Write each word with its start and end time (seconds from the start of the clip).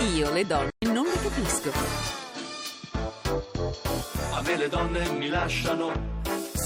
Io 0.00 0.32
le 0.32 0.46
donne 0.46 0.70
non 0.86 1.04
le 1.04 1.12
capisco. 1.20 1.70
A 4.32 4.40
me 4.40 4.56
le 4.56 4.68
donne 4.68 5.10
mi 5.10 5.28
lasciano. 5.28 5.92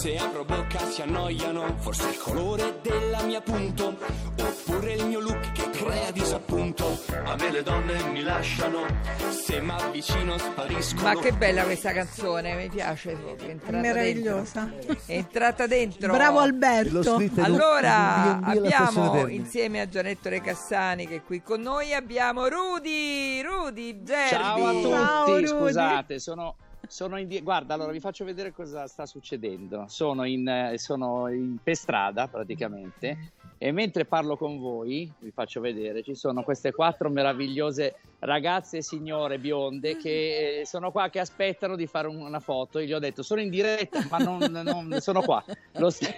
Se 0.04 0.18
apro 0.18 0.44
bocca 0.44 0.80
si 0.90 1.00
annoiano, 1.00 1.78
forse 1.78 2.10
il 2.10 2.18
colore 2.18 2.78
della 2.82 3.22
mia 3.22 3.40
punto, 3.40 3.96
oppure 4.38 4.92
il 4.92 5.06
mio 5.06 5.18
look 5.18 5.52
che 5.52 5.70
crea 5.70 6.10
disappunto. 6.10 7.00
A 7.24 7.34
me 7.36 7.50
le 7.50 7.62
donne 7.62 8.10
mi 8.10 8.20
lasciano. 8.22 8.84
Se 9.30 9.62
mi 9.62 9.70
avvicino 9.70 10.36
spariscono. 10.36 11.10
Ma 11.10 11.18
che 11.18 11.32
bella 11.32 11.64
questa 11.64 11.92
canzone, 11.92 12.54
mi 12.54 12.68
piace. 12.68 13.12
È 13.12 13.44
entrata 13.48 13.78
Meravigliosa. 13.78 14.70
dentro. 14.70 14.96
È 15.06 15.12
entrata 15.14 15.66
dentro. 15.66 16.12
Bravo 16.12 16.38
Alberto. 16.40 17.22
Allora 17.36 18.40
abbiamo 18.42 19.26
insieme 19.26 19.80
a 19.80 19.88
Gianetto 19.88 20.28
Recassani 20.28 21.06
che 21.06 21.16
è 21.16 21.22
qui 21.22 21.40
con 21.40 21.62
noi 21.62 21.94
abbiamo 21.94 22.46
Rudy, 22.46 23.40
Rudy 23.40 24.02
Gerbi. 24.02 24.28
Ciao 24.28 24.66
a 24.66 24.70
tutti, 24.70 24.88
Ciao, 24.90 25.26
Rudy. 25.26 25.46
scusate, 25.46 26.18
sono, 26.18 26.56
sono 26.94 27.18
in 27.18 27.26
di- 27.26 27.40
guarda, 27.42 27.74
allora 27.74 27.90
vi 27.90 27.98
faccio 27.98 28.24
vedere 28.24 28.52
cosa 28.52 28.86
sta 28.86 29.04
succedendo. 29.04 29.86
Sono 29.88 30.22
in, 30.22 30.46
eh, 30.46 30.78
sono 30.78 31.26
in 31.28 31.56
per 31.60 31.74
strada 31.74 32.28
praticamente 32.28 33.32
e 33.58 33.72
mentre 33.72 34.04
parlo 34.04 34.36
con 34.36 34.60
voi, 34.60 35.12
vi 35.18 35.32
faccio 35.32 35.60
vedere, 35.60 36.04
ci 36.04 36.14
sono 36.14 36.44
queste 36.44 36.70
quattro 36.70 37.10
meravigliose 37.10 37.96
ragazze 38.20 38.76
e 38.76 38.82
signore 38.82 39.40
bionde 39.40 39.96
che 39.96 40.60
eh, 40.60 40.66
sono 40.66 40.92
qua 40.92 41.08
che 41.08 41.18
aspettano 41.18 41.74
di 41.74 41.88
fare 41.88 42.06
un- 42.06 42.20
una 42.20 42.38
foto. 42.38 42.78
Io 42.78 42.86
gli 42.86 42.92
ho 42.92 43.00
detto 43.00 43.24
sono 43.24 43.40
in 43.40 43.50
diretta, 43.50 44.06
ma 44.08 44.18
non, 44.18 44.38
non- 44.38 44.98
sono 45.00 45.20
qua. 45.22 45.42
Lo 45.72 45.90
st- 45.90 46.14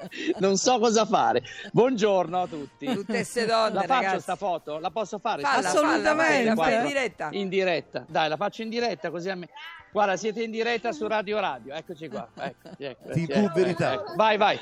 non 0.40 0.56
so 0.56 0.78
cosa 0.78 1.04
fare. 1.04 1.42
Buongiorno 1.70 2.40
a 2.40 2.46
tutti. 2.46 2.86
Tutte 2.86 3.24
ste 3.24 3.44
donne, 3.44 3.74
La 3.74 3.80
faccio 3.82 3.92
ragazzi. 4.04 4.20
sta 4.22 4.36
foto? 4.36 4.78
La 4.78 4.90
posso 4.90 5.18
fare? 5.18 5.42
Falla, 5.42 5.68
Sta- 5.68 5.80
falla, 5.80 6.76
in 6.80 6.86
diretta. 6.86 7.28
In 7.32 7.48
diretta, 7.50 8.06
dai, 8.08 8.30
la 8.30 8.36
faccio 8.38 8.62
in 8.62 8.70
diretta 8.70 9.10
così 9.10 9.28
a 9.28 9.34
me. 9.34 9.48
Guarda, 9.94 10.16
siete 10.16 10.42
in 10.42 10.50
diretta 10.50 10.90
su 10.90 11.06
Radio 11.06 11.38
Radio, 11.38 11.72
eccoci 11.72 12.08
qua. 12.08 12.28
Eccoci, 12.34 12.82
eccoci, 12.82 13.26
TV 13.26 13.30
ecco, 13.30 13.52
Verità. 13.54 13.92
ecco. 13.92 14.14
Vai, 14.16 14.36
vai. 14.36 14.58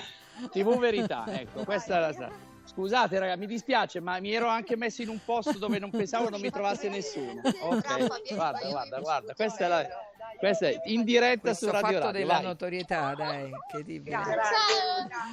TV 0.50 0.78
Verità, 0.78 1.24
ecco, 1.26 1.64
questa 1.64 1.96
è 1.96 2.00
la 2.00 2.12
strada. 2.12 2.34
Scusate, 2.66 3.18
raga, 3.18 3.36
mi 3.36 3.46
dispiace, 3.46 3.98
ma 4.00 4.20
mi 4.20 4.30
ero 4.34 4.48
anche 4.48 4.76
messo 4.76 5.00
in 5.00 5.08
un 5.08 5.18
posto 5.24 5.56
dove 5.56 5.78
non 5.78 5.88
pensavo 5.88 6.28
non 6.28 6.38
mi 6.38 6.50
trovasse 6.50 6.90
nessuno. 6.90 7.40
Ok, 7.62 8.34
guarda, 8.34 8.68
guarda, 8.68 9.00
guarda, 9.00 9.34
questa 9.34 9.64
è 9.64 9.68
la 9.68 9.88
questa 10.38 10.68
è 10.68 10.80
in 10.86 11.04
diretta 11.04 11.40
Questo 11.40 11.66
su 11.66 11.70
Radio 11.72 11.86
fatto 11.88 12.04
Radio. 12.06 12.20
della 12.20 12.32
vai. 12.34 12.42
notorietà, 12.42 13.14
dai, 13.14 13.48
incredibile. 13.50 14.18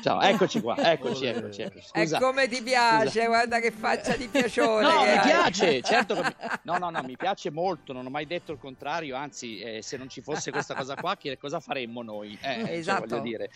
Ciao, 0.04 0.22
eccoci 0.22 0.62
qua, 0.62 0.76
eccoci, 0.78 1.26
eccoci, 1.26 1.62
eccoci. 1.62 1.90
E 1.94 2.02
Scusa. 2.02 2.20
come 2.20 2.48
ti 2.48 2.62
piace, 2.62 3.26
guarda 3.26 3.60
che 3.60 3.72
faccia 3.72 4.16
di 4.16 4.28
piacione 4.28 4.82
No, 4.88 5.02
mi 5.02 5.08
hai. 5.10 5.20
piace, 5.20 5.82
certo 5.82 6.16
mi... 6.16 6.22
No, 6.64 6.78
no, 6.78 6.90
no, 6.90 7.02
mi 7.04 7.18
piace 7.18 7.50
molto, 7.50 7.94
non 7.94 8.06
ho 8.06 8.10
mai 8.10 8.26
detto 8.28 8.52
il 8.52 8.60
contrario, 8.60 9.16
anzi, 9.16 9.60
eh, 9.60 9.82
se 9.82 9.98
non 9.98 10.10
ci 10.10 10.22
fosse 10.22 10.52
questa 10.52 10.76
cosa 10.76 10.96
qua, 10.96 11.16
che 11.18 11.38
cosa 11.38 11.60
faremmo 11.60 12.02
noi? 12.04 12.38
Eh, 12.42 12.60
cioè, 12.66 12.72
Esatto. 12.74 13.06
voglio 13.08 13.22
dire. 13.22 13.50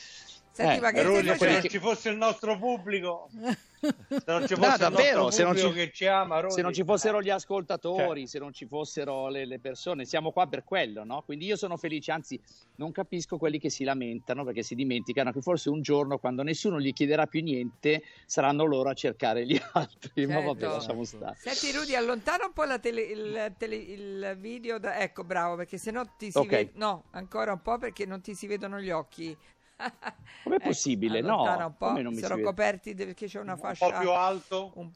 Senti, 0.55 0.77
Eh, 0.77 0.81
ma 0.81 0.91
che 0.91 1.01
Rulli, 1.01 1.35
se 1.35 1.49
non 1.51 1.61
ci 1.63 1.79
fosse 1.79 2.09
il 2.09 2.15
nostro 2.17 2.59
pubblico, 2.59 3.27
se 3.31 4.23
non 4.27 4.45
ci 4.47 4.53
No, 4.55 4.61
fosse 4.63 4.77
davvero, 4.77 5.27
il 5.27 5.33
se 5.33 5.43
non 5.43 5.55
ci- 5.57 5.91
ci 5.91 6.05
ama, 6.05 6.41
Rulli, 6.41 6.53
Se 6.53 6.61
non 6.61 6.71
ci 6.73 6.83
fossero 6.83 7.23
gli 7.23 7.31
ascoltatori, 7.31 8.27
se 8.27 8.37
non 8.37 8.53
ci 8.53 8.67
fossero 8.67 9.29
le, 9.29 9.45
le 9.45 9.57
persone, 9.59 10.05
siamo 10.05 10.31
qua 10.31 10.45
per 10.45 10.63
quello, 10.63 11.03
no? 11.03 11.23
Quindi 11.23 11.45
io 11.45 11.55
sono 11.55 11.75
felice, 11.75 12.11
anzi 12.11 12.39
non 12.75 12.91
capisco 12.91 13.37
quelli 13.39 13.57
che 13.57 13.71
si 13.71 13.83
lamentano 13.83 14.43
perché 14.43 14.61
si 14.61 14.75
dimenticano 14.75 15.31
che 15.31 15.41
forse 15.41 15.69
un 15.69 15.81
giorno 15.81 16.19
quando 16.19 16.43
nessuno 16.43 16.79
gli 16.79 16.93
chiederà 16.93 17.25
più 17.25 17.41
niente 17.41 18.03
saranno 18.27 18.63
loro 18.65 18.89
a 18.89 18.93
cercare 18.93 19.47
gli 19.47 19.59
altri, 19.73 20.27
ma 20.27 20.39
vabbè 20.39 20.59
Certo. 20.59 20.75
lasciamo 20.75 21.03
stare. 21.03 21.35
Senti 21.39 21.75
Rudy, 21.75 21.95
allontana 21.95 22.45
un 22.45 22.53
po' 22.53 22.63
la 22.65 22.77
tele- 22.77 23.01
il, 23.01 23.53
tele- 23.57 23.75
il 23.75 24.37
video. 24.39 24.77
da- 24.77 24.99
Ecco, 24.99 25.23
bravo, 25.23 25.55
perché 25.55 25.79
sennò 25.79 26.03
ti 26.15 26.29
si 26.29 26.37
Ok. 26.37 26.47
vede... 26.47 26.71
No, 26.75 27.05
ancora 27.13 27.51
un 27.53 27.61
po' 27.63 27.79
perché 27.79 28.05
non 28.05 28.21
ti 28.21 28.35
si 28.35 28.45
vedono 28.45 28.79
gli 28.79 28.91
occhi. 28.91 29.35
Com'è 30.43 30.55
Ecco, 30.55 30.63
possibile? 30.65 31.21
No, 31.21 31.41
un 31.41 32.01
non 32.01 32.13
Sono 32.15 32.39
coperti 32.39 32.93
perché 32.95 33.27
c'è 33.27 33.39
una 33.39 33.53
un 33.53 33.59
fascia... 33.59 33.89
po' 33.91 33.99
più 33.99 34.11
alto. 34.11 34.71
un- 34.75 34.91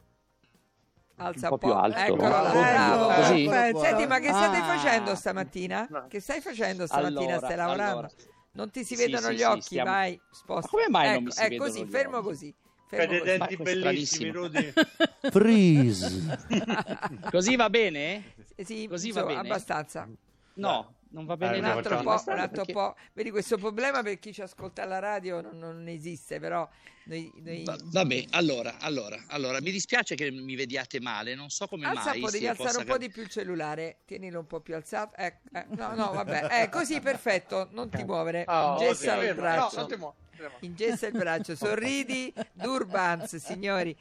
Alza 1.20 1.48
Un 1.48 1.54
un 1.54 1.58
po' 1.58 1.58
po'. 1.58 1.68
più 1.68 1.76
alto. 1.76 1.98
Eccolo 1.98 2.22
Ecco, 2.28 2.60
bravo. 2.60 3.06
così? 3.16 3.50
Senti, 3.80 4.06
ma 4.06 4.20
che 4.20 4.28
state 4.28 4.58
Ah. 4.58 4.64
facendo 4.64 5.16
stamattina? 5.16 5.88
No. 5.90 6.06
Che 6.08 6.20
stai 6.20 6.42
facendo 6.42 6.86
stamattina? 6.86 7.20
Allora, 7.22 7.38
stai 7.38 7.56
lavorando? 7.56 7.92
allora. 8.00 8.10
Non 8.52 8.70
ti 8.72 8.84
si 8.84 8.96
Sì, 8.96 9.04
vedono 9.06 9.28
sì, 9.28 9.34
gli 9.34 9.38
sì, 9.38 9.44
occhi, 9.44 9.62
stiamo- 9.62 9.90
vai, 9.92 10.20
sposta. 10.32 10.62
Ma 10.62 10.68
come 10.70 10.90
mai 10.90 11.06
non 11.06 11.14
ecco, 11.16 11.24
mi 11.24 11.32
si 11.32 11.40
è 11.42 11.50
vedono 11.50 11.70
così, 11.70 11.84
gli 11.86 11.90
fermo 11.90 12.18
occhi? 12.18 12.28
così. 12.28 12.56
Fai 12.88 13.00
Fermo 13.00 13.12
dei 13.12 13.20
così. 13.20 13.38
denti 13.38 13.58
bellissimi. 13.64 14.30
Rudy. 14.32 14.74
Freeze. 15.32 16.40
Così 17.32 17.56
va 17.56 17.70
bene? 17.70 18.34
Sì, 18.64 18.88
Così 18.88 19.12
va 19.12 19.20
insomma, 19.22 19.26
bene? 19.26 19.40
abbastanza. 19.50 20.08
No, 20.54 20.94
non 21.12 21.26
va 21.26 21.38
bene 21.38 21.56
Eh, 21.58 21.60
un 21.60 21.66
altro 21.66 21.98
po', 22.02 22.22
un 22.28 22.40
altro 22.40 22.64
perché- 22.64 22.72
po'. 22.74 22.96
Vedi, 23.14 23.32
questo 23.32 23.58
problema 23.58 24.02
per 24.04 24.20
chi 24.20 24.34
ci 24.34 24.42
ascolta 24.42 24.84
alla 24.84 25.00
radio 25.00 25.42
non, 25.42 25.58
non 25.58 25.88
esiste, 25.88 26.40
però 26.40 26.68
noi, 27.06 27.32
noi- 27.38 27.64
Va- 27.64 27.78
Vabbè, 27.82 28.26
allora, 28.32 28.76
allora, 28.80 29.18
allora, 29.28 29.62
mi 29.62 29.72
dispiace 29.72 30.16
che 30.16 30.30
mi 30.32 30.56
vediate 30.56 31.00
male, 31.00 31.36
non 31.36 31.50
so 31.50 31.68
come 31.68 31.86
Alza 31.86 32.10
mai. 32.10 32.18
un 32.20 32.26
po', 32.26 32.32
devi 32.32 32.48
alzare 32.48 32.68
possa 32.70 32.80
un 32.82 32.86
po' 32.86 32.98
di 32.98 33.10
più 33.10 33.22
il 33.22 33.30
cellulare, 33.30 33.98
tienilo 34.06 34.40
un 34.40 34.48
po' 34.48 34.60
più 34.60 34.76
alzato. 34.76 35.16
Ecco, 35.16 35.48
eh, 35.54 35.66
no, 35.70 35.96
no, 35.96 36.12
vabbè, 36.14 36.64
eh, 36.64 36.70
così 36.70 37.00
perfetto, 37.00 37.70
non 37.72 37.90
ti 37.90 38.04
muovere, 38.04 38.44
Oh, 38.48 38.74
ingessa 38.74 39.20
sì, 39.20 39.26
il 39.26 39.36
braccio. 39.36 39.88
No, 39.88 40.16
non. 40.40 40.52
Ingessa 40.60 41.08
il 41.08 41.14
braccio, 41.14 41.56
sorridi, 41.56 42.32
Durbans, 42.54 43.38
signori. 43.38 43.96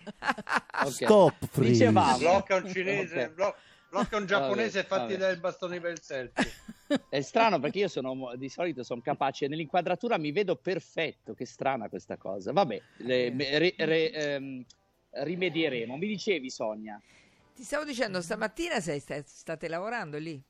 Ok. 0.82 0.90
Stop 0.90 1.46
freeze. 1.50 1.70
Dicevamo. 1.72 2.18
Blocca 2.18 2.56
un 2.56 2.70
cinese, 2.70 3.24
Ok. 3.24 3.30
blo- 3.30 3.34
blocca 3.34 3.56
un 4.16 4.26
giapponese 4.26 4.82
Vabbè, 4.82 4.88
fatti 4.88 5.12
vabbè. 5.16 5.16
dai 5.16 5.36
bastoni 5.36 5.80
per 5.80 5.92
il 5.92 6.00
selfie. 6.02 6.52
È 7.08 7.20
strano 7.20 7.58
perché 7.58 7.78
io 7.80 7.88
sono 7.88 8.32
di 8.36 8.48
solito 8.48 8.82
sono 8.84 9.00
capace 9.00 9.48
nell'inquadratura 9.48 10.18
mi 10.18 10.30
vedo 10.30 10.54
perfetto, 10.56 11.34
che 11.34 11.44
strana 11.44 11.88
questa 11.88 12.16
cosa. 12.16 12.52
Vabbè, 12.52 12.80
le- 12.98 13.26
Eh. 13.36 13.58
re- 13.58 13.74
re- 13.76 14.10
ehm, 14.12 14.64
rimedieremo. 15.10 15.96
Mi 15.96 16.06
dicevi 16.06 16.48
Sonia? 16.50 17.00
Ti 17.54 17.62
stavo 17.64 17.84
dicendo, 17.84 18.20
stamattina 18.20 18.80
sei, 18.80 19.00
sta- 19.00 19.22
state 19.24 19.66
lavorando 19.68 20.18
lì. 20.18 20.40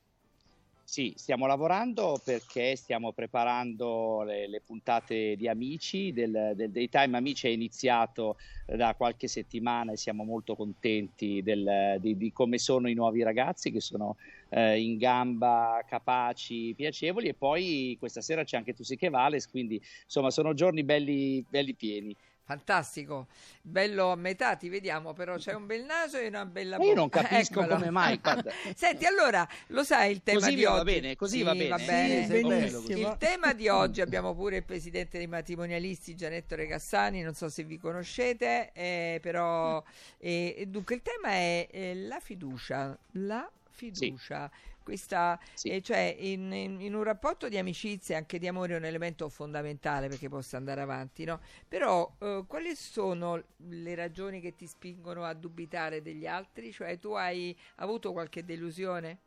Sì, 0.89 1.13
stiamo 1.17 1.47
lavorando 1.47 2.21
perché 2.23 2.77
stiamo 2.77 3.11
preparando 3.11 4.21
le, 4.23 4.47
le 4.47 4.61
puntate 4.61 5.35
di 5.35 5.49
Amici, 5.49 6.13
del, 6.13 6.53
del 6.55 6.71
Daytime 6.71 7.17
Amici 7.17 7.47
è 7.47 7.49
iniziato 7.49 8.37
da 8.65 8.95
qualche 8.95 9.27
settimana 9.27 9.91
e 9.91 9.97
siamo 9.97 10.23
molto 10.23 10.55
contenti 10.55 11.41
del- 11.43 11.97
di, 11.99 12.15
di 12.15 12.31
come 12.31 12.57
sono 12.57 12.87
i 12.87 12.93
nuovi 12.93 13.21
ragazzi 13.21 13.69
che 13.69 13.81
sono 13.81 14.15
eh, 14.49 14.79
in 14.81 14.95
gamba, 14.97 15.83
capaci, 15.85 16.73
piacevoli 16.73 17.27
e 17.27 17.33
poi 17.33 17.97
questa 17.99 18.21
sera 18.21 18.45
c'è 18.45 18.55
anche 18.55 18.73
Tu 18.73 18.83
sei 18.83 18.95
che 18.95 19.09
vales, 19.09 19.49
quindi 19.49 19.81
insomma 20.05 20.31
sono 20.31 20.53
giorni 20.53 20.83
belli, 20.85 21.43
belli 21.49 21.75
pieni. 21.75 22.15
Fantastico, 22.47 23.27
bello 23.61 24.09
a 24.11 24.15
metà, 24.15 24.55
ti 24.55 24.69
vediamo, 24.69 25.11
però 25.11 25.35
c'è 25.35 25.51
un 25.53 25.65
bel 25.65 25.83
naso 25.83 26.17
e 26.17 26.27
una 26.27 26.45
bella 26.45 26.77
Ma 26.77 26.85
io 26.85 26.93
bocca. 26.93 27.19
non 27.19 27.29
capisco 27.29 27.59
Eccolo. 27.59 27.75
come 27.75 27.89
mai, 27.89 28.17
guarda. 28.19 28.49
Senti, 28.73 29.05
allora, 29.05 29.45
lo 29.67 29.83
sai 29.83 30.11
il 30.13 30.23
tema 30.23 30.39
Così 30.39 30.55
di 30.55 30.63
oggi? 30.63 30.77
va 30.77 30.83
bene, 30.85 31.15
così 31.17 31.37
Sì, 31.39 31.43
va 31.43 31.53
bene. 31.53 31.75
bene. 31.85 32.23
Sì, 32.25 32.29
benissimo. 32.31 33.09
Il 33.09 33.15
tema 33.19 33.51
di 33.51 33.67
oggi 33.67 33.99
abbiamo 33.99 34.33
pure 34.33 34.55
il 34.55 34.63
presidente 34.63 35.17
dei 35.17 35.27
matrimonialisti 35.27 36.15
Gianetto 36.15 36.55
Regassani, 36.55 37.21
non 37.21 37.33
so 37.33 37.49
se 37.49 37.63
vi 37.63 37.77
conoscete, 37.77 38.71
eh, 38.71 39.19
però 39.21 39.83
eh, 40.17 40.63
dunque 40.69 40.95
il 40.95 41.01
tema 41.01 41.31
è 41.31 41.67
eh, 41.69 41.95
la 41.95 42.21
fiducia, 42.21 42.97
la 43.11 43.51
fiducia. 43.77 44.49
Questa, 44.83 45.39
Sì. 45.53 45.75
eh, 45.75 45.81
cioè 45.81 46.15
in, 46.19 46.51
in- 46.53 46.81
in 46.81 46.93
un 46.95 47.03
rapporto 47.03 47.49
di 47.49 47.57
amicizia 47.57 48.15
e 48.15 48.17
anche 48.19 48.39
di 48.39 48.47
amore 48.47 48.73
è 48.73 48.77
un 48.77 48.85
elemento 48.85 49.29
fondamentale 49.29 50.07
perché 50.09 50.29
possa 50.29 50.57
andare 50.57 50.81
avanti, 50.81 51.25
no? 51.25 51.39
Però 51.67 52.15
eh, 52.19 52.43
quali 52.47 52.75
sono 52.75 53.43
le 53.57 53.95
ragioni 53.95 54.39
che 54.41 54.55
ti 54.55 54.65
spingono 54.67 55.23
a 55.25 55.33
dubitare 55.33 56.01
degli 56.01 56.25
altri? 56.27 56.71
Cioè 56.71 56.97
tu 56.99 57.11
hai 57.13 57.55
avuto 57.75 58.11
qualche 58.13 58.43
delusione? 58.45 59.19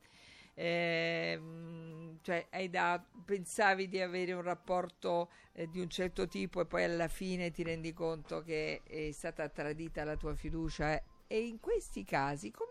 Ehm, 0.54 2.18
cioè 2.22 2.46
hai 2.50 2.68
da- 2.68 3.02
pensavi 3.24 3.88
di 3.88 4.00
avere 4.00 4.32
un 4.32 4.42
rapporto 4.42 5.30
eh, 5.52 5.68
di 5.68 5.80
un 5.80 5.88
certo 5.88 6.26
tipo 6.28 6.60
e 6.60 6.66
poi 6.66 6.84
alla 6.84 7.08
fine 7.08 7.50
ti 7.50 7.62
rendi 7.62 7.92
conto 7.92 8.42
che 8.42 8.82
è 8.84 9.10
stata 9.12 9.48
tradita 9.48 10.04
la 10.04 10.16
tua 10.16 10.34
fiducia 10.34 11.02
e 11.26 11.46
in 11.46 11.60
questi 11.60 12.04
casi 12.04 12.50
come 12.50 12.69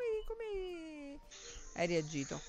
hai 1.80 1.88
reagito? 1.88 2.42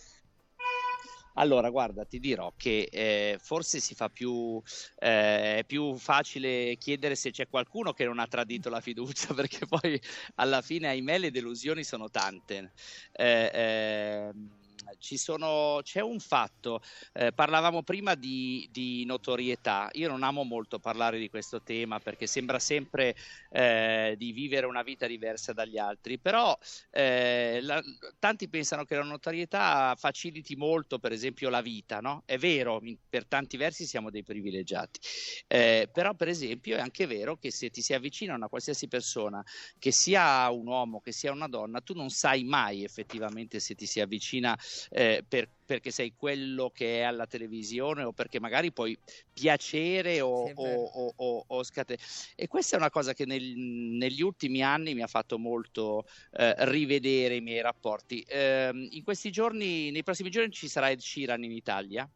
Allora, 1.35 1.71
guarda, 1.71 2.05
ti 2.05 2.19
dirò 2.19 2.53
che 2.56 2.88
eh, 2.91 3.38
forse 3.41 3.79
si 3.79 3.94
fa 3.94 4.09
più, 4.09 4.61
eh, 4.99 5.62
più 5.67 5.94
facile 5.97 6.77
chiedere 6.77 7.15
se 7.15 7.31
c'è 7.31 7.49
qualcuno 7.49 7.93
che 7.93 8.05
non 8.05 8.19
ha 8.19 8.27
tradito 8.27 8.69
la 8.69 8.81
fiducia, 8.81 9.32
perché 9.35 9.65
poi 9.67 10.00
alla 10.35 10.61
fine, 10.61 10.88
ahimè, 10.88 11.19
le 11.19 11.31
delusioni 11.31 11.85
sono 11.85 12.11
tante. 12.11 12.73
Eh, 13.12 13.50
ehm, 13.53 14.69
sono, 14.99 15.81
c'è 15.83 16.01
un 16.01 16.19
fatto, 16.19 16.81
eh, 17.13 17.33
parlavamo 17.33 17.83
prima 17.83 18.15
di, 18.15 18.69
di, 18.71 19.05
notorietà, 19.05 19.89
io 19.93 20.09
non 20.09 20.23
amo 20.23 20.45
molto 20.45 20.79
parlare 20.79 21.19
di 21.19 21.29
questo 21.29 21.63
tema 21.63 21.99
perché 21.99 22.27
sembra 22.27 22.59
sempre 22.59 23.15
eh, 23.51 24.15
di 24.17 24.33
vivere 24.33 24.67
una 24.67 24.83
vita 24.83 25.07
diversa 25.07 25.53
dagli 25.53 25.79
altri, 25.79 26.19
però 26.19 26.57
eh, 26.91 27.61
la, 27.63 27.83
tanti 28.19 28.49
pensano 28.49 28.85
che 28.85 28.97
la 28.97 29.03
notorietà 29.03 29.95
faciliti 29.97 30.57
molto 30.57 30.99
per 30.99 31.13
esempio 31.13 31.49
la 31.49 31.61
vita, 31.61 32.01
no? 32.01 32.23
È 32.25 32.39
vero, 32.39 32.81
per 33.09 33.27
tanti 33.27 33.57
versi 33.57 33.87
siamo 33.87 34.11
dei 34.11 34.23
privilegiati, 34.23 35.01
eh, 35.47 35.89
però 35.93 36.15
per 36.15 36.29
esempio 36.29 36.77
è 36.77 36.81
anche 36.81 37.07
vero 37.07 37.37
che 37.37 37.51
se 37.51 37.71
ti 37.71 37.83
si 37.83 37.95
avvicina 37.95 38.33
a 38.33 38.37
una 38.37 38.49
qualsiasi 38.49 38.89
persona, 38.89 39.43
che 39.79 39.93
sia 39.93 40.49
un 40.51 40.67
uomo, 40.67 41.01
che 41.01 41.13
sia 41.13 41.33
una 41.33 41.49
donna, 41.49 41.81
tu 41.81 41.95
non 41.95 42.11
sai 42.11 42.45
mai 42.45 42.85
effettivamente 42.85 43.61
se 43.61 43.75
ti 43.75 43.87
si 43.87 44.01
avvicina 44.01 44.59
eh, 44.91 45.25
per, 45.27 45.50
perché 45.65 45.91
sei 45.91 46.15
quello 46.17 46.71
che 46.71 47.00
è 47.00 47.03
alla 47.03 47.27
televisione 47.27 48.03
o 48.03 48.12
perché 48.12 48.41
magari 48.41 48.73
puoi 48.73 48.99
piacere 49.32 50.21
o, 50.21 50.47
Sì, 50.47 50.53
o, 50.55 50.85
o, 50.85 51.12
o, 51.17 51.44
o 51.47 51.62
scate- 51.62 51.99
E 52.35 52.47
questa 52.47 52.77
è 52.77 52.79
una 52.79 52.91
cosa 52.91 53.12
che 53.12 53.25
nel- 53.27 53.55
negli 53.56 54.23
ultimi 54.23 54.62
anni 54.62 54.94
mi 54.94 55.03
ha 55.03 55.06
fatto 55.06 55.38
molto 55.38 56.05
eh, 56.32 56.55
rivedere 56.71 57.37
i 57.37 57.41
miei 57.41 57.61
rapporti. 57.61 58.25
Ehm, 58.27 58.87
in 58.91 59.03
questi 59.05 59.31
giorni, 59.31 59.91
nei 59.91 60.03
prossimi 60.03 60.31
giorni 60.31 60.50
ci 60.53 60.69
sarà 60.69 60.91
Ed 60.91 61.00
Sheeran 61.00 61.43
in 61.44 61.53
Italia. 61.53 62.11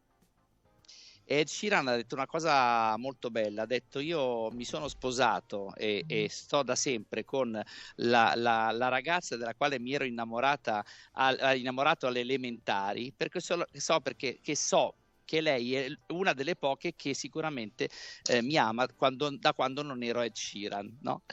Ed 1.27 1.47
Sheeran 1.47 1.87
ha 1.87 1.95
detto 1.95 2.13
una 2.15 2.25
cosa 2.27 2.95
molto 2.97 3.31
bella, 3.31 3.63
ha 3.63 3.65
detto 3.65 3.99
io 3.99 4.51
mi 4.51 4.63
sono 4.63 4.87
sposato 4.87 5.73
e, 5.75 6.03
e 6.07 6.29
sto 6.29 6.61
da 6.63 6.75
sempre 6.75 7.23
con 7.23 7.59
la, 7.95 8.33
la- 8.35 8.71
la 8.71 8.87
ragazza 8.89 9.35
della 9.35 9.55
quale 9.55 9.79
mi 9.79 9.93
ero 9.93 10.03
innamorata 10.05 10.83
al- 11.13 11.37
a- 11.39 11.55
innamorato 11.55 12.07
alle 12.07 12.19
elementari, 12.21 13.11
perché 13.15 13.39
so, 13.39 13.63
so 13.71 13.99
perché 14.01 14.39
che 14.41 14.55
so 14.55 14.97
che 15.25 15.41
lei 15.41 15.73
è 15.73 15.87
una 16.13 16.33
delle 16.33 16.55
poche 16.55 16.93
che 16.95 17.15
sicuramente 17.15 17.89
eh, 18.29 18.41
mi 18.43 18.57
ama 18.57 18.85
quando- 18.95 19.35
da 19.37 19.53
quando 19.53 19.81
non 19.81 20.03
ero 20.03 20.21
Ed 20.21 20.35
Sheeran, 20.35 20.99
no? 21.01 21.23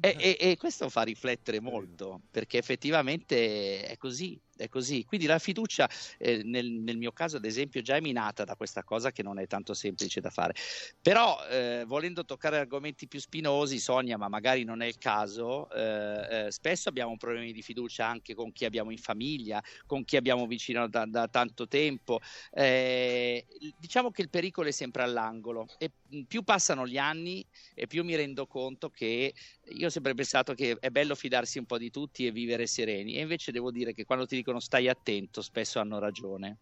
E, 0.00 0.16
e- 0.18 0.36
e 0.50 0.56
questo 0.56 0.88
fa 0.88 1.02
riflettere 1.02 1.60
molto, 1.60 2.22
perché 2.30 2.58
effettivamente 2.58 3.84
è 3.84 3.96
così, 3.96 4.40
è 4.56 4.68
così. 4.68 5.04
Quindi 5.04 5.26
la 5.26 5.38
fiducia, 5.38 5.88
eh, 6.18 6.42
nel, 6.44 6.70
nel 6.70 6.96
mio 6.96 7.12
caso 7.12 7.36
ad 7.36 7.44
esempio, 7.44 7.80
già 7.82 7.96
è 7.96 8.00
minata 8.00 8.44
da 8.44 8.56
questa 8.56 8.84
cosa 8.84 9.10
che 9.12 9.22
non 9.22 9.38
è 9.38 9.46
tanto 9.46 9.74
semplice 9.74 10.20
da 10.20 10.30
fare. 10.30 10.54
Però, 11.00 11.38
eh, 11.48 11.84
volendo 11.86 12.24
toccare 12.24 12.58
argomenti 12.58 13.08
più 13.08 13.20
spinosi, 13.20 13.78
Sonia, 13.78 14.16
ma 14.16 14.28
magari 14.28 14.64
non 14.64 14.82
è 14.82 14.86
il 14.86 14.98
caso, 14.98 15.70
eh, 15.70 16.46
eh, 16.46 16.50
spesso 16.50 16.88
abbiamo 16.88 17.16
problemi 17.16 17.52
di 17.52 17.62
fiducia 17.62 18.06
anche 18.06 18.34
con 18.34 18.52
chi 18.52 18.64
abbiamo 18.64 18.90
in 18.90 18.98
famiglia, 18.98 19.62
con 19.86 20.04
chi 20.04 20.16
abbiamo 20.16 20.46
vicino 20.46 20.88
da, 20.88 21.06
da 21.06 21.28
tanto 21.28 21.66
tempo. 21.68 22.20
Eh, 22.52 23.46
diciamo 23.78 24.10
che 24.10 24.22
il 24.22 24.30
pericolo 24.30 24.68
è 24.68 24.72
sempre 24.72 25.02
all'angolo 25.02 25.66
e 25.78 25.90
più 26.26 26.42
passano 26.42 26.86
gli 26.86 26.98
anni 26.98 27.44
e 27.74 27.86
più 27.86 28.04
mi 28.04 28.14
rendo 28.14 28.46
conto 28.46 28.90
che 28.90 29.34
io 29.64 29.86
ho 29.86 29.90
sempre 29.90 30.14
pensato 30.14 30.54
che 30.54 30.76
è 30.78 30.90
bello 30.90 31.14
fidarsi 31.14 31.58
un 31.58 31.66
po' 31.66 31.78
di 31.78 31.90
tutti 31.90 32.26
e 32.26 32.30
vivere 32.30 32.66
sereni, 32.66 33.16
e 33.16 33.20
invece 33.22 33.52
devo 33.52 33.70
dire 33.70 33.92
che 33.92 34.04
quando 34.04 34.26
ti 34.26 34.36
dicono 34.36 34.60
stai 34.60 34.88
attento, 34.88 35.42
spesso 35.42 35.78
hanno 35.78 35.98
ragione. 35.98 36.58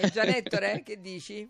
E 0.00 0.10
Gianetto, 0.10 0.58
Re, 0.58 0.82
che 0.84 1.00
dici? 1.00 1.48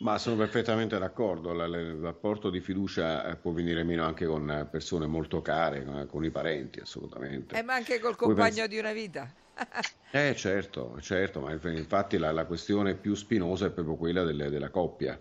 Ma 0.00 0.18
sono 0.18 0.36
perfettamente 0.36 0.98
d'accordo, 0.98 1.52
il 1.52 1.94
rapporto 2.00 2.50
di 2.50 2.60
fiducia 2.60 3.24
eh, 3.26 3.36
può 3.36 3.52
venire 3.52 3.82
meno 3.84 4.04
anche 4.04 4.26
con 4.26 4.50
eh, 4.50 4.66
persone 4.66 5.06
molto 5.06 5.40
care, 5.40 5.84
con, 5.84 6.06
con 6.06 6.24
i 6.24 6.30
parenti, 6.30 6.80
assolutamente. 6.80 7.56
Eh, 7.56 7.62
ma 7.62 7.74
anche 7.74 7.98
col 7.98 8.16
compagno 8.16 8.54
pens- 8.54 8.68
di 8.68 8.78
una 8.78 8.92
vita. 8.92 9.32
Eh 10.14 10.34
certo, 10.36 11.00
certo, 11.00 11.40
ma 11.40 11.52
inf- 11.52 11.64
infatti 11.74 12.18
la, 12.18 12.32
la 12.32 12.44
questione 12.44 12.94
più 12.96 13.14
spinosa 13.14 13.66
è 13.66 13.70
proprio 13.70 13.96
quella 13.96 14.24
delle- 14.24 14.50
della 14.50 14.68
coppia. 14.68 15.18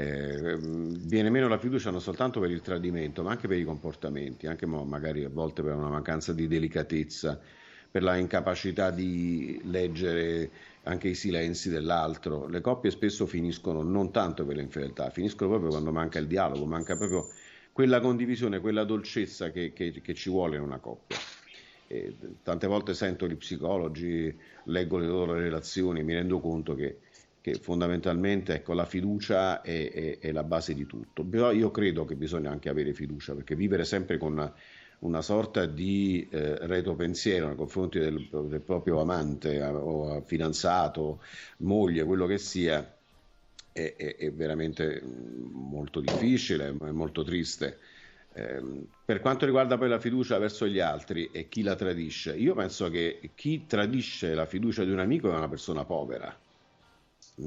Eh, 0.00 0.56
viene 0.60 1.28
meno 1.28 1.48
la 1.48 1.58
fiducia 1.58 1.90
non 1.90 2.00
soltanto 2.00 2.38
per 2.38 2.50
il 2.52 2.60
tradimento, 2.60 3.24
ma 3.24 3.30
anche 3.32 3.48
per 3.48 3.58
i 3.58 3.64
comportamenti, 3.64 4.46
anche 4.46 4.64
magari 4.64 5.24
a 5.24 5.28
volte 5.28 5.62
per 5.62 5.74
una 5.74 5.88
mancanza 5.88 6.32
di 6.32 6.46
delicatezza, 6.46 7.40
per 7.90 8.02
la 8.04 8.16
incapacità 8.16 8.90
di 8.92 9.60
leggere 9.64 10.50
anche 10.84 11.08
i 11.08 11.14
silenzi 11.14 11.68
dell'altro. 11.68 12.46
Le 12.46 12.60
coppie 12.60 12.92
spesso 12.92 13.26
finiscono 13.26 13.82
non 13.82 14.12
tanto 14.12 14.44
per 14.46 14.54
le 14.56 14.62
infedeltà, 14.62 15.10
finiscono 15.10 15.50
proprio 15.50 15.70
quando 15.70 15.90
manca 15.90 16.20
il 16.20 16.28
dialogo, 16.28 16.64
manca 16.64 16.96
proprio 16.96 17.26
quella 17.72 17.98
condivisione, 18.00 18.60
quella 18.60 18.84
dolcezza 18.84 19.50
che, 19.50 19.72
che- 19.72 20.00
che 20.00 20.14
ci 20.14 20.30
vuole 20.30 20.56
in 20.56 20.62
una 20.62 20.78
coppia. 20.78 21.16
E 21.90 22.16
tante 22.42 22.66
volte 22.66 22.92
sento 22.94 23.26
gli 23.26 23.36
psicologi, 23.36 24.36
leggo 24.64 24.98
le 24.98 25.06
loro 25.06 25.32
relazioni, 25.34 26.02
mi 26.02 26.12
rendo 26.12 26.38
conto 26.40 26.74
che, 26.74 27.00
che 27.52 27.58
fondamentalmente 27.60 28.54
ecco, 28.54 28.72
la 28.74 28.84
fiducia 28.84 29.60
è, 29.62 29.90
è- 29.92 30.18
è 30.18 30.32
la 30.32 30.44
base 30.44 30.74
di 30.74 30.86
tutto. 30.86 31.24
Però 31.26 31.50
io 31.52 31.70
credo 31.70 32.04
che 32.04 32.16
bisogna 32.16 32.50
anche 32.50 32.68
avere 32.68 32.92
fiducia, 32.94 33.34
perché 33.34 33.54
vivere 33.54 33.84
sempre 33.84 34.18
con 34.18 34.32
una, 34.32 34.52
una 35.00 35.22
sorta 35.22 35.66
di 35.66 36.28
eh, 36.30 36.66
retropensiero 36.66 37.46
nei 37.48 37.56
confronti 37.56 37.98
del, 37.98 38.28
del 38.48 38.62
proprio 38.62 39.00
amante 39.00 39.54
eh, 39.56 39.64
o 39.66 40.20
fidanzato, 40.22 41.20
moglie, 41.58 42.04
quello 42.04 42.26
che 42.26 42.38
sia, 42.38 42.96
è, 43.72 43.94
è- 43.96 44.16
è 44.16 44.32
veramente 44.32 45.00
mm, 45.02 45.50
molto 45.52 46.00
difficile, 46.00 46.68
è 46.78 46.90
molto 46.90 47.22
triste. 47.22 47.78
Ehm, 48.34 48.86
per 49.04 49.20
quanto 49.20 49.44
riguarda 49.46 49.78
poi 49.78 49.88
la 49.88 49.98
fiducia 50.00 50.38
verso 50.38 50.66
gli 50.66 50.78
altri 50.80 51.30
e 51.30 51.48
chi 51.48 51.62
la 51.62 51.74
tradisce, 51.74 52.36
io 52.36 52.54
penso 52.54 52.90
che 52.90 53.32
chi 53.34 53.66
tradisce 53.66 54.34
la 54.34 54.46
fiducia 54.46 54.84
di 54.84 54.90
un 54.90 54.98
amico 55.00 55.30
è 55.32 55.36
una 55.36 55.48
persona 55.48 55.84
povera. 55.84 56.38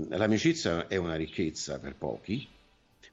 L'amicizia 0.10 0.88
è 0.88 0.96
una 0.96 1.16
ricchezza 1.16 1.80
per 1.80 1.96
pochi, 1.96 2.48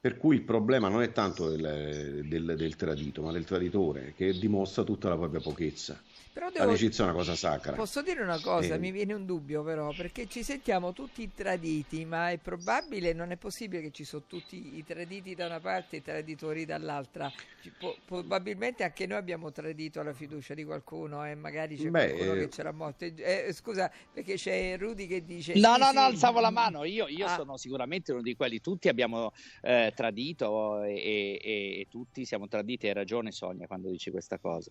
per 0.00 0.16
cui 0.16 0.36
il 0.36 0.42
problema 0.44 0.88
non 0.88 1.02
è 1.02 1.12
tanto 1.12 1.48
del, 1.50 2.24
del- 2.26 2.54
del 2.56 2.76
tradito, 2.76 3.22
ma 3.22 3.32
del 3.32 3.44
traditore 3.44 4.14
che 4.14 4.38
dimostra 4.38 4.84
tutta 4.84 5.08
la 5.08 5.16
propria 5.16 5.40
pochezza. 5.40 6.02
Però 6.38 6.50
devo... 6.52 6.66
L'amicizia 6.66 7.02
è 7.02 7.08
una 7.08 7.16
cosa 7.16 7.34
sacra. 7.34 7.72
Posso 7.72 8.00
dire 8.00 8.22
una 8.22 8.40
cosa, 8.40 8.74
Eh. 8.76 8.78
mi 8.78 8.92
viene 8.92 9.12
un 9.12 9.26
dubbio 9.26 9.64
però, 9.64 9.92
perché 9.92 10.28
ci 10.28 10.44
sentiamo 10.44 10.92
tutti 10.92 11.28
traditi, 11.34 12.04
ma 12.04 12.30
è 12.30 12.38
probabile, 12.38 13.12
non 13.12 13.32
è 13.32 13.36
possibile 13.36 13.82
che 13.82 13.90
ci 13.90 14.04
sono 14.04 14.22
tutti 14.24 14.76
i 14.76 14.84
traditi 14.84 15.34
da 15.34 15.46
una 15.46 15.58
parte 15.58 15.96
e 15.96 15.98
i 15.98 16.02
traditori 16.02 16.64
dall'altra. 16.64 17.28
Ci 17.60 17.72
può- 17.76 17.96
probabilmente 18.04 18.84
anche 18.84 19.06
noi 19.08 19.18
abbiamo 19.18 19.50
tradito 19.50 20.00
la 20.04 20.12
fiducia 20.12 20.54
di 20.54 20.62
qualcuno 20.62 21.26
e 21.26 21.34
magari 21.34 21.74
c'è 21.76 21.88
Beh, 21.88 22.06
qualcuno 22.12 22.34
eh. 22.34 22.38
che 22.44 22.50
ce 22.50 22.62
l'ha 22.62 22.72
morto. 22.72 23.04
Eh, 23.04 23.48
scusa, 23.52 23.90
perché 24.12 24.34
c'è 24.34 24.78
Rudy 24.78 25.08
che 25.08 25.24
dice... 25.24 25.54
No, 25.58 25.74
sì, 25.74 25.80
no, 25.80 25.86
sì. 25.88 25.94
no, 25.94 26.00
alzavo 26.02 26.38
la 26.38 26.50
mano. 26.50 26.84
Io, 26.84 27.08
io 27.08 27.26
Ah. 27.26 27.34
sono 27.34 27.56
sicuramente 27.56 28.12
uno 28.12 28.22
di 28.22 28.36
quelli. 28.36 28.60
Tutti 28.60 28.88
abbiamo 28.88 29.32
eh, 29.62 29.92
tradito 29.92 30.84
e, 30.84 30.92
e- 30.94 31.40
e- 31.42 31.80
e 31.80 31.86
tutti 31.90 32.24
siamo 32.24 32.46
traditi. 32.46 32.86
Hai 32.86 32.92
ragione, 32.94 33.32
Sonia, 33.32 33.66
quando 33.66 33.90
dici 33.90 34.12
questa 34.12 34.38
cosa. 34.38 34.70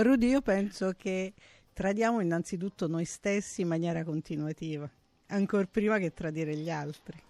Rudy, 0.00 0.28
io 0.28 0.42
penso 0.42 0.92
che 0.96 1.32
tradiamo 1.72 2.20
innanzitutto 2.20 2.86
noi 2.86 3.04
stessi 3.04 3.62
in 3.62 3.68
maniera 3.68 4.04
continuativa, 4.04 4.88
ancora 5.28 5.66
prima 5.66 5.98
che 5.98 6.12
tradire 6.12 6.54
gli 6.54 6.70
altri. 6.70 7.20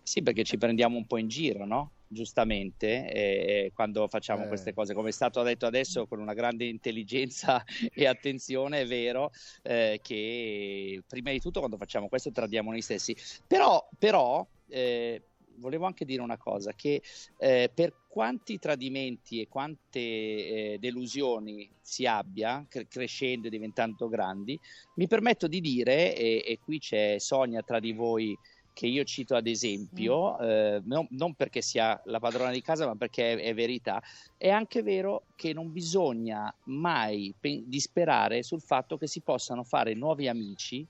Sì, 0.00 0.22
perché 0.22 0.44
ci 0.44 0.56
prendiamo 0.56 0.96
un 0.96 1.06
po' 1.06 1.18
in 1.18 1.26
giro, 1.26 1.64
no? 1.64 1.90
Giustamente, 2.06 3.10
eh, 3.12 3.72
quando 3.74 4.06
facciamo 4.06 4.44
Eh. 4.44 4.48
queste 4.48 4.72
cose, 4.72 4.94
come 4.94 5.08
è 5.08 5.12
stato 5.12 5.42
detto 5.42 5.66
adesso 5.66 6.06
con 6.06 6.20
una 6.20 6.34
grande 6.34 6.64
intelligenza 6.64 7.64
e 7.92 8.06
attenzione, 8.06 8.82
è 8.82 8.86
vero 8.86 9.32
eh, 9.62 9.98
che 10.00 11.02
prima 11.08 11.32
di 11.32 11.40
tutto 11.40 11.58
quando 11.58 11.76
facciamo 11.76 12.08
questo 12.08 12.30
tradiamo 12.30 12.70
noi 12.70 12.82
stessi. 12.82 13.16
Però, 13.46 13.88
però 13.98 14.46
eh, 14.68 15.22
volevo 15.56 15.86
anche 15.86 16.04
dire 16.04 16.22
una 16.22 16.38
cosa, 16.38 16.72
che 16.72 17.02
eh, 17.38 17.70
per 17.74 17.94
quanti 18.10 18.58
tradimenti 18.58 19.40
e 19.40 19.46
quante 19.46 20.00
eh, 20.00 20.76
delusioni 20.80 21.70
si 21.80 22.06
abbia, 22.06 22.66
cre- 22.68 22.88
crescendo 22.88 23.46
e 23.46 23.50
diventando 23.50 24.08
grandi, 24.08 24.58
mi 24.96 25.06
permetto 25.06 25.46
di 25.46 25.60
dire, 25.60 26.16
e, 26.16 26.42
e 26.44 26.58
qui 26.60 26.80
c'è 26.80 27.20
Sonia 27.20 27.62
tra 27.62 27.78
di 27.78 27.92
voi 27.92 28.36
che 28.72 28.88
io 28.88 29.04
cito 29.04 29.36
ad 29.36 29.46
esempio, 29.46 30.38
eh, 30.40 30.80
non, 30.86 31.06
non 31.10 31.34
perché 31.34 31.62
sia 31.62 32.00
la 32.06 32.18
padrona 32.18 32.50
di 32.50 32.62
casa, 32.62 32.84
ma 32.84 32.96
perché 32.96 33.34
è, 33.34 33.36
è 33.36 33.54
verità, 33.54 34.02
è 34.36 34.48
anche 34.48 34.82
vero 34.82 35.26
che 35.36 35.52
non 35.52 35.70
bisogna 35.70 36.52
mai 36.64 37.32
pen- 37.38 37.62
disperare 37.68 38.42
sul 38.42 38.60
fatto 38.60 38.96
che 38.96 39.06
si 39.06 39.20
possano 39.20 39.62
fare 39.62 39.94
nuovi 39.94 40.26
amici 40.26 40.84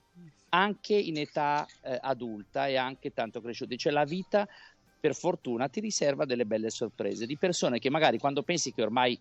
anche 0.51 0.95
in 0.95 1.17
età 1.17 1.67
eh, 1.83 1.99
adulta 2.01 2.67
e 2.67 2.77
anche 2.77 3.13
tanto 3.13 3.41
cresciuti. 3.41 3.77
Cioè 3.77 3.93
la 3.93 4.05
vita, 4.05 4.49
per 5.01 5.15
fortuna, 5.15 5.69
ti 5.69 5.81
riserva 5.81 6.25
delle 6.27 6.45
belle 6.45 6.71
sorprese 6.71 7.27
di 7.27 7.37
persone 7.37 7.79
che 7.79 7.91
magari 7.91 8.19
quando 8.19 8.43
pensi 8.43 8.73
che 8.73 8.83
ormai 8.83 9.19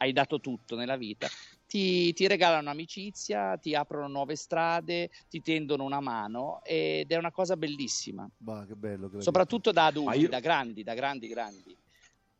hai 0.00 0.12
dato 0.12 0.38
tutto 0.38 0.76
nella 0.76 0.96
vita, 0.96 1.26
ti, 1.66 2.12
ti 2.12 2.26
regalano 2.28 2.70
amicizia, 2.70 3.56
ti 3.56 3.74
aprono 3.74 4.06
nuove 4.06 4.36
strade, 4.36 5.10
ti 5.28 5.40
tendono 5.40 5.82
una 5.84 6.00
mano 6.00 6.60
ed 6.62 7.10
è 7.10 7.16
una 7.16 7.32
cosa 7.32 7.56
bellissima, 7.56 8.28
Bah, 8.36 8.64
che 8.66 8.74
bello. 8.74 9.08
che 9.08 9.20
soprattutto 9.20 9.72
da 9.72 9.86
adulti, 9.86 10.20
io- 10.20 10.28
da 10.28 10.40
grandi, 10.40 10.84
da 10.84 10.94
grandi, 10.94 11.26
grandi. 11.26 11.76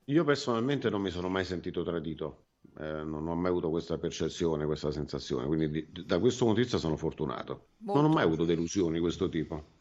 Io 0.07 0.25
personalmente 0.25 0.89
non 0.89 1.03
mi 1.03 1.11
sono 1.11 1.29
mai 1.29 1.45
sentito 1.45 1.83
tradito, 1.83 2.45
Eh, 2.81 3.03
non 3.03 3.27
ho 3.27 3.35
mai 3.35 3.51
avuto 3.51 3.71
questa 3.71 3.99
percezione, 3.99 4.67
questa 4.67 4.91
sensazione, 4.91 5.47
quindi 5.47 5.71
di- 5.71 6.05
da 6.05 6.19
questo 6.19 6.45
punto 6.45 6.59
di 6.61 6.65
vista 6.65 6.79
sono 6.79 6.97
fortunato. 6.97 7.71
Non 7.93 8.05
ho 8.05 8.09
Molto. 8.09 8.09
mai 8.09 8.25
avuto 8.25 8.45
delusioni 8.45 8.95
di 8.95 9.01
questo 9.01 9.29
tipo. 9.29 9.77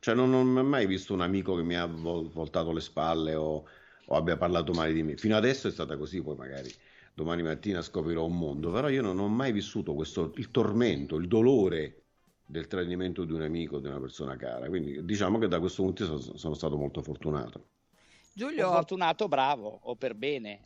Cioè 0.00 0.14
non, 0.14 0.30
non 0.30 0.56
ho 0.56 0.62
mai 0.62 0.86
visto 0.86 1.12
un 1.12 1.20
amico 1.20 1.56
che 1.56 1.62
mi 1.62 1.76
ha 1.76 1.86
vol- 1.86 2.30
voltato 2.30 2.72
le 2.72 2.80
spalle 2.80 3.34
o, 3.34 3.66
o 4.06 4.16
abbia 4.16 4.36
parlato 4.36 4.72
male 4.72 4.92
di 4.92 5.02
me. 5.02 5.16
Fino 5.16 5.36
adesso 5.36 5.68
è 5.68 5.70
stata 5.70 5.96
così, 5.96 6.22
poi 6.22 6.36
magari 6.36 6.72
domani 7.14 7.42
mattina 7.42 7.80
scoprirò 7.82 8.24
un 8.24 8.36
mondo, 8.36 8.70
però 8.70 8.88
io 8.88 9.02
non 9.02 9.18
ho 9.18 9.28
mai 9.28 9.52
vissuto 9.52 9.94
questo, 9.94 10.32
il 10.36 10.50
tormento, 10.50 11.16
il 11.16 11.28
dolore 11.28 12.02
del 12.46 12.66
tradimento 12.66 13.24
di 13.24 13.32
un 13.32 13.42
amico, 13.42 13.78
di 13.78 13.88
una 13.88 13.98
persona 13.98 14.36
cara. 14.36 14.68
Quindi 14.68 15.04
diciamo 15.04 15.38
che 15.38 15.48
da 15.48 15.58
questo 15.58 15.82
punto 15.82 16.04
di 16.04 16.10
vista 16.10 16.24
sono, 16.24 16.38
sono 16.38 16.54
stato 16.54 16.76
molto 16.76 17.02
fortunato. 17.02 17.68
Giulio, 18.36 18.70
Fortunato, 18.70 19.28
bravo, 19.28 19.80
o 19.84 19.96
per 19.96 20.14
bene. 20.14 20.60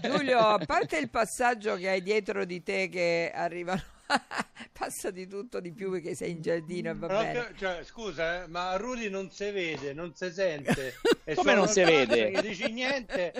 Giulio, 0.00 0.38
a 0.38 0.58
parte 0.64 0.96
il 0.96 1.10
passaggio 1.10 1.76
che 1.76 1.90
hai 1.90 2.02
dietro 2.02 2.46
di 2.46 2.62
te 2.62 2.88
che 2.88 3.30
arrivano, 3.34 3.82
passa 4.72 5.10
di 5.10 5.26
tutto 5.26 5.60
di 5.60 5.72
più 5.72 5.90
perché 5.90 6.14
sei 6.14 6.32
in 6.32 6.40
giardino 6.42 6.90
e 6.90 6.94
va 6.94 7.06
Non 7.06 7.16
ho 7.16 7.20
bene. 7.22 7.52
cioè, 7.56 7.80
scusa, 7.84 8.42
eh, 8.42 8.46
ma 8.48 8.76
Rudy 8.76 9.08
non 9.08 9.30
si 9.30 9.50
vede, 9.50 9.92
non 9.92 10.12
si 10.14 10.30
sente. 10.32 10.94
E 11.24 11.36
Come 11.36 11.54
non 11.54 11.68
si 11.68 11.80
vede? 11.84 12.32
Che 12.32 12.42
dici 12.42 12.68
niente. 12.72 13.32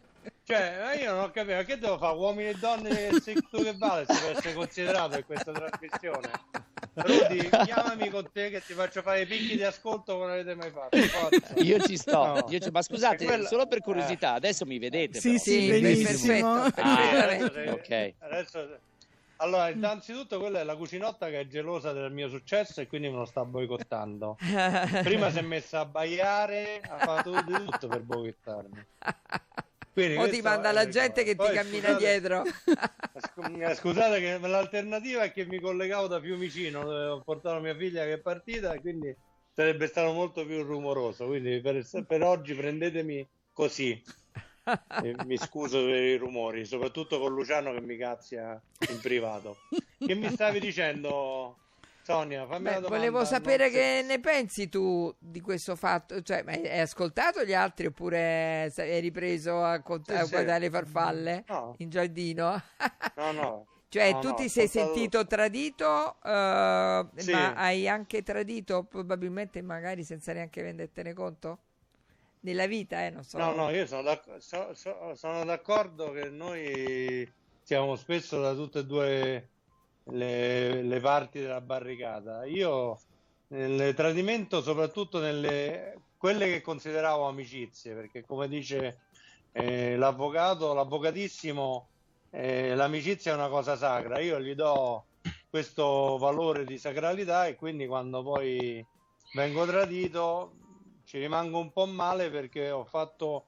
Cioè, 0.45 0.77
ma 0.81 0.95
io 0.95 1.13
non 1.15 1.25
ho 1.25 1.31
capito, 1.33 1.55
ma 1.57 1.65
che 1.65 1.79
devo 1.79 1.99
fare? 1.99 2.17
Uomini 2.17 2.51
e 2.51 2.55
donne, 2.55 3.11
se 3.21 3.33
tu 3.51 3.61
che 3.61 3.75
vale, 3.77 4.05
se 4.07 4.15
deve 4.21 4.37
essere 4.39 4.55
considerato 4.55 5.17
in 5.19 5.25
questa 5.25 5.51
trasmissione. 5.51 6.31
Rudy, 6.95 7.49
chiamami 7.65 8.09
con 8.09 8.29
te 8.33 8.51
che 8.51 8.63
ti 8.65 8.73
faccio 8.75 9.03
fare 9.03 9.23
i 9.23 9.27
picchi 9.27 9.57
di 9.57 9.65
ascolto 9.65 10.13
come 10.13 10.27
non 10.27 10.31
avete 10.35 10.55
mai 10.55 10.71
fatto. 10.71 10.97
forza. 10.97 11.55
Io 11.57 11.81
ci 11.81 11.97
sto, 11.97 12.25
No. 12.25 12.47
io 12.49 12.59
ci- 12.61 12.71
ma 12.71 12.83
scusate, 12.83 13.25
quella- 13.25 13.49
solo 13.49 13.67
per 13.67 13.81
curiosità, 13.81 14.35
adesso 14.35 14.65
mi 14.65 14.79
vedete? 14.79 15.19
Sì, 15.19 15.29
però. 15.31 15.41
sì, 15.43 15.51
Sì, 15.61 15.69
benissimo. 15.69 16.53
perfetto. 16.63 16.81
Ah, 16.83 17.23
Adesso 17.25 17.53
sei- 17.53 17.69
ok. 17.69 18.15
adesso- 18.21 18.79
Allora, 19.43 19.69
innanzitutto 19.71 20.39
quella 20.39 20.61
è 20.61 20.65
la 20.65 20.77
cucinotta 20.77 21.29
che 21.29 21.41
è 21.41 21.47
gelosa 21.49 21.93
del 21.93 22.13
mio 22.13 22.29
successo 22.29 22.81
e 22.81 22.87
quindi 22.87 23.09
me 23.09 23.17
lo 23.17 23.25
sta 23.25 23.45
boicottando. 23.45 24.37
Prima 25.03 25.31
si 25.31 25.39
è 25.39 25.43
messa 25.43 25.81
a 25.81 25.85
baiare, 25.85 26.81
ha 26.81 26.99
fatto 26.99 27.43
di 27.43 27.53
tutto 27.53 27.89
per 27.89 28.03
boicottarmi. 28.03 28.87
Quindi 29.93 30.17
o 30.17 30.29
ti 30.29 30.41
manda 30.41 30.71
la 30.71 30.89
gente 30.89 31.25
che 31.25 31.33
ricordo. 31.33 31.53
ti 31.53 31.59
Poi, 31.59 31.65
cammina 31.65 31.89
scusate- 31.89 32.05
dietro. 32.21 32.43
eh, 33.69 33.75
Scusate 33.75 34.21
che 34.21 34.39
l'alternativa 34.47 35.23
è 35.25 35.33
che 35.33 35.45
mi 35.45 35.61
collegavo 35.61 36.07
da 36.07 36.21
Fiumicino, 36.21 36.85
dove 36.85 37.05
ho 37.07 37.21
portato 37.21 37.61
mia 37.61 37.75
figlia 37.77 38.05
che 38.05 38.13
è 38.15 38.19
partita 38.19 38.73
e 38.73 38.81
quindi 38.81 39.15
sarebbe 39.53 39.89
stato 39.89 40.13
molto 40.13 40.47
più 40.47 40.63
rumoroso. 40.63 41.27
Quindi 41.27 41.61
per, 41.61 41.85
per 42.07 42.23
oggi 42.23 42.55
prendetemi 42.55 43.29
così. 43.53 44.01
Mi 45.03 45.37
scuso 45.37 45.79
per 45.85 46.03
i 46.03 46.17
rumori, 46.17 46.65
soprattutto 46.65 47.19
con 47.19 47.33
Luciano 47.35 47.73
che 47.73 47.81
mi 47.81 47.97
cazzia 47.97 48.61
in 48.89 49.01
privato. 49.01 49.57
Che 49.99 50.15
mi 50.15 50.29
stavi 50.31 50.61
dicendo, 50.61 51.57
Sonia? 52.03 52.47
Fammi 52.47 52.63
Beh, 52.65 52.71
una 52.71 52.81
domanda. 52.81 52.89
volevo 52.97 53.25
sapere 53.25 53.65
non 53.65 53.73
se- 53.73 53.79
che 53.79 54.03
ne 54.07 54.21
pensi 54.21 54.69
tu 54.69 55.13
di 55.19 55.41
questo 55.41 55.75
fatto, 55.75 56.23
cioè, 56.23 56.45
hai 56.47 56.81
ascoltato 56.81 57.45
gli 57.45 57.55
altri 57.55 57.87
oppure 57.87 58.73
hai 58.77 59.01
ripreso 59.01 59.65
a, 59.65 59.81
cont- 59.81 60.11
Sì, 60.13 60.17
a 60.17 60.25
sì. 60.25 60.31
guardare 60.31 60.59
le 60.61 60.71
farfalle 60.71 61.45
No, 61.49 61.75
in 61.79 61.89
giardino? 61.91 62.63
no, 63.17 63.33
no. 63.33 63.67
Cioè, 63.93 64.13
No, 64.13 64.21
tu 64.21 64.29
no, 64.29 64.35
ti 64.35 64.49
sei 64.49 64.65
ascoltato- 64.67 64.95
sentito 64.95 65.27
tradito, 65.27 66.17
eh, 66.23 67.07
Sì. 67.17 67.31
ma 67.31 67.53
hai 67.55 67.87
anche 67.89 68.23
tradito 68.23 68.85
probabilmente 68.85 69.61
magari 69.61 70.03
senza 70.03 70.33
neanche 70.33 70.63
rendertene 70.63 71.13
conto? 71.13 71.59
Nella 72.43 72.67
vita, 72.67 73.07
eh, 73.07 73.11
non 73.11 73.23
so. 73.23 73.39
No, 73.39 73.53
no, 73.55 73.71
io 73.71 73.87
sono, 73.87 74.03
d'acc- 74.03 74.39
so- 74.39 74.75
so- 74.75 75.15
sono 75.15 75.45
d'accordo 75.45 76.11
che 76.13 76.29
noi 76.29 77.33
siamo 77.63 77.95
spesso 77.97 78.41
da 78.41 78.53
tutte 78.55 78.81
e 78.81 78.85
due 78.85 79.51
le, 80.05 80.83
le 80.83 81.01
parti 81.01 81.41
della 81.41 81.61
barricata. 81.61 82.45
Io 82.47 82.99
nel 83.49 83.95
tradimento, 83.95 84.61
soprattutto 84.61 85.21
nelle 85.21 86.07
quelle 86.17 86.47
che 86.47 86.61
consideravo 86.61 87.27
amicizie, 87.27 87.95
perché 87.95 88.25
come 88.25 88.49
dice 88.49 88.99
eh, 89.53 89.97
l'avvocato, 89.97 90.73
l'avvocatissimo, 90.75 91.91
eh, 92.31 92.75
l'amicizia 92.75 93.33
è 93.33 93.35
una 93.35 93.49
cosa 93.49 93.77
sacra. 93.77 94.21
Io 94.21 94.41
gli 94.41 94.55
do 94.55 95.09
questo 95.49 96.17
valore 96.19 96.65
di 96.65 96.79
sacralità 96.79 97.47
e 97.47 97.55
quindi 97.57 97.87
quando 97.87 98.23
poi 98.23 98.85
vengo 99.33 99.65
tradito 99.67 100.57
ci 101.05 101.19
rimango 101.19 101.59
un 101.59 101.73
po' 101.73 101.87
male 101.87 102.31
perché 102.31 102.71
ho 102.71 102.85
fatto 102.85 103.45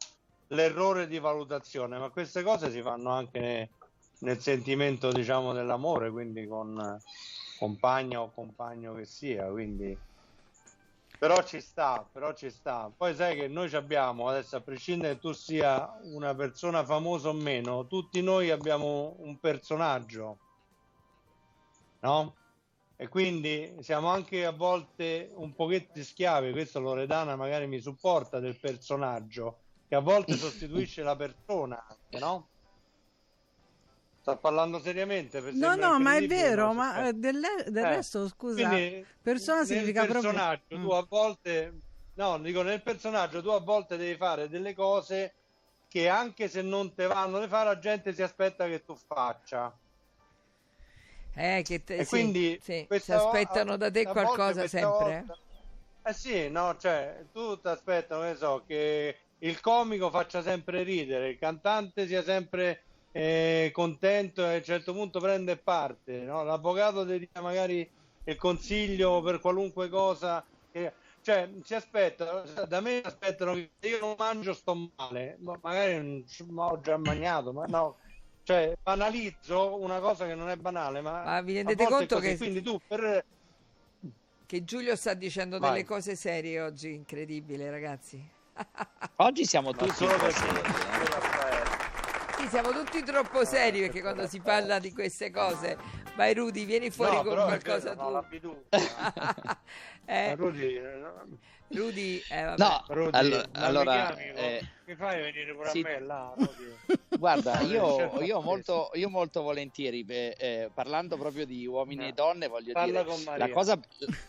l'errore 0.49 1.07
di 1.07 1.19
valutazione, 1.19 1.99
ma 1.99 2.11
queste 2.11 2.43
cose 2.43 2.71
si 2.71 2.83
fanno 2.83 3.11
anche 3.11 3.39
ne- 3.41 3.71
nel 4.19 4.41
sentimento, 4.41 5.13
diciamo, 5.13 5.53
dell'amore, 5.53 6.11
quindi 6.11 6.47
con 6.47 7.01
compagna 7.59 8.21
o 8.23 8.33
compagno 8.33 8.95
che 8.95 9.05
sia, 9.05 9.49
quindi 9.51 9.99
però 11.19 11.43
ci 11.43 11.61
sta, 11.61 12.09
però 12.13 12.35
ci 12.35 12.51
sta. 12.51 12.93
Poi 12.95 13.15
sai 13.15 13.35
che 13.37 13.49
noi 13.49 13.73
abbiamo, 13.75 14.29
adesso 14.29 14.57
a 14.57 14.63
prescindere 14.63 15.15
che 15.15 15.21
tu 15.21 15.33
sia 15.33 15.89
una 16.03 16.35
persona 16.35 16.85
famosa 16.85 17.31
o 17.31 17.33
meno, 17.33 17.87
tutti 17.87 18.21
noi 18.23 18.51
abbiamo 18.51 19.15
un 19.21 19.39
personaggio, 19.39 20.41
no? 22.03 22.37
E 22.97 23.09
quindi 23.09 23.77
siamo 23.81 24.09
anche 24.09 24.45
a 24.47 24.53
volte 24.53 25.31
un 25.35 25.53
pochetto 25.55 26.03
schiavi, 26.03 26.53
questo 26.53 26.79
Loredana 26.81 27.35
magari 27.37 27.67
mi 27.67 27.81
supporta 27.81 28.39
del 28.39 28.59
personaggio, 28.59 29.59
che 29.89 29.95
a 29.97 30.01
volte 30.01 30.35
sostituisce 30.37 31.03
la 31.03 31.17
persona, 31.17 31.85
anche, 31.89 32.19
no? 32.19 32.49
Sto 34.21 34.39
parlando 34.39 34.79
seriamente. 34.79 35.41
No, 35.53 35.75
no, 35.75 35.99
ma 35.99 36.17
è 36.17 36.27
vero, 36.27 36.73
ma 36.73 37.09
eh, 37.09 37.13
del, 37.13 37.41
del 37.67 37.85
Eh, 37.85 37.89
resto, 37.97 38.27
scusa, 38.29 38.69
quindi 38.69 39.05
persona 39.21 39.65
significa 39.65 40.07
proprio... 40.07 40.31
personaggio 40.31 40.65
tu 40.69 40.77
Mm. 40.77 40.91
a 40.91 41.07
volte 41.09 41.75
no 42.15 42.39
dico 42.39 42.63
nel 42.63 42.81
personaggio 42.83 43.43
tu 43.43 43.49
a 43.49 43.59
volte 43.61 43.97
devi 43.97 44.17
fare 44.17 44.49
delle 44.49 44.73
cose 44.73 45.35
che 45.89 46.09
anche 46.09 46.49
se 46.49 46.63
non 46.63 46.95
te 46.95 47.07
vanno 47.07 47.41
di 47.41 47.49
fare 47.49 47.67
la 47.71 47.79
gente 47.79 48.15
si 48.15 48.23
aspetta 48.23 48.67
che 48.67 48.83
tu 48.85 48.95
faccia 48.97 49.77
Eh, 51.37 51.63
che 51.65 51.83
te- 51.83 51.99
e 51.99 52.05
sì, 52.05 52.19
quindi 52.19 52.59
sì, 52.61 52.87
si 52.97 53.13
aspettano 53.13 53.77
da 53.77 53.91
te 53.91 54.05
qualcosa 54.07 54.67
sempre. 54.67 55.27
volta- 55.27 55.39
eh 56.07 56.13
sì 56.13 56.49
no 56.51 56.77
cioè 56.77 57.27
tu 57.33 57.59
ti 57.61 57.69
aspettano 57.69 58.23
che 58.31 58.37
so 58.37 58.65
che 58.67 59.17
il 59.39 59.61
comico 59.61 60.11
faccia 60.11 60.43
sempre 60.43 60.83
ridere 60.83 61.31
il 61.31 61.39
cantante 61.39 62.07
sia 62.07 62.23
sempre 62.23 62.85
eh, 63.11 63.71
contento 63.73 64.43
e 64.45 64.55
a 64.55 64.57
un 64.59 64.63
certo 64.65 64.93
punto 64.93 65.19
prende 65.21 65.63
parte 65.63 66.21
no? 66.25 66.43
l'avvocato 66.45 67.07
ti 67.07 67.19
dia 67.19 67.41
magari 67.43 67.91
il 68.25 68.37
consiglio 68.37 69.23
per 69.23 69.41
qualunque 69.41 69.89
cosa 69.89 70.47
che- 70.71 70.95
cioè 71.21 71.51
si 71.63 71.75
aspetta 71.75 72.43
da 72.67 72.81
me 72.81 73.01
aspettano 73.01 73.55
che 73.55 73.73
io 73.89 73.99
non 74.01 74.15
mangio 74.19 74.53
sto 74.53 74.75
male 74.97 75.37
ma 75.41 75.59
magari 75.63 75.95
non 75.97 76.25
ho 76.59 76.81
già 76.81 76.97
mangiato 76.99 77.53
ma 77.53 77.65
no 77.67 77.99
cioè 78.45 78.75
banalizzo 78.83 79.81
una 79.81 79.99
cosa 80.01 80.27
che 80.27 80.35
non 80.35 80.51
è 80.51 80.57
banale 80.57 81.01
ma, 81.01 81.23
Ma 81.25 81.41
vi 81.41 81.55
rendete 81.55 81.85
conto 81.87 82.19
che- 82.19 82.37
quindi 82.37 82.63
tu 82.63 82.79
per 82.87 83.25
Che 84.47 84.65
Giulio 84.65 84.95
sta 84.95 85.15
dicendo 85.15 85.59
Vai. 85.59 85.71
delle 85.71 85.85
cose 85.85 86.15
serie 86.15 86.61
oggi, 86.61 86.93
incredibile, 86.93 87.71
ragazzi. 87.71 88.23
Oggi 89.17 89.47
siamo 89.47 89.71
ma 89.71 89.77
tutti 89.79 89.95
solo 89.95 90.13
un 90.13 90.19
po' 90.19 90.25
perché 90.27 90.39
seri, 90.39 90.59
eh. 90.61 92.43
Sì, 92.43 92.49
siamo 92.49 92.71
tutti 92.71 93.03
troppo 93.03 93.45
seri 93.47 93.81
perché 93.81 94.01
quando 94.03 94.27
si 94.29 94.41
parla 94.41 94.79
di 94.79 94.93
queste 94.93 95.31
cose. 95.31 95.77
Vai 96.17 96.33
Rudy, 96.33 96.65
vieni 96.65 96.91
fuori 96.91 97.17
no, 97.17 97.23
con 97.25 97.35
qualcosa 97.35 97.95
vero, 97.95 98.25
tu. 98.41 98.65
eh, 100.07 100.35
Rudy, 100.37 100.77
eh, 100.77 100.97
no, 100.97 101.39
Rudy, 101.69 102.23
eh, 102.31 102.43
vabbè. 102.45 102.63
No, 102.63 102.85
Rudy, 102.87 103.29
ma 103.31 103.45
allora, 103.55 103.93
mi 103.93 104.15
chiami, 104.15 104.39
eh, 104.39 104.69
che 104.85 104.97
fai 104.97 105.23
venire 105.23 105.55
pure 105.55 105.71
sì. 105.71 105.81
a 105.81 105.83
me 105.83 106.01
là? 106.01 106.35
Guarda, 107.19 107.61
No, 107.63 107.67
io, 107.67 108.23
io 108.23 108.41
molto, 108.43 108.91
io 108.95 109.09
molto 109.09 109.43
volentieri, 109.43 110.05
eh, 110.09 110.37
eh, 110.39 110.71
parlando 110.73 111.17
proprio 111.17 111.47
di 111.47 111.67
uomini 111.67 112.03
No. 112.03 112.09
e 112.09 112.13
donne, 112.13 112.47
voglio 112.47 112.73
Parla 112.73 113.03
dire 113.03 113.05
con 113.05 113.23
Maria. 113.25 113.47
la 113.47 113.53
cosa, 113.53 113.81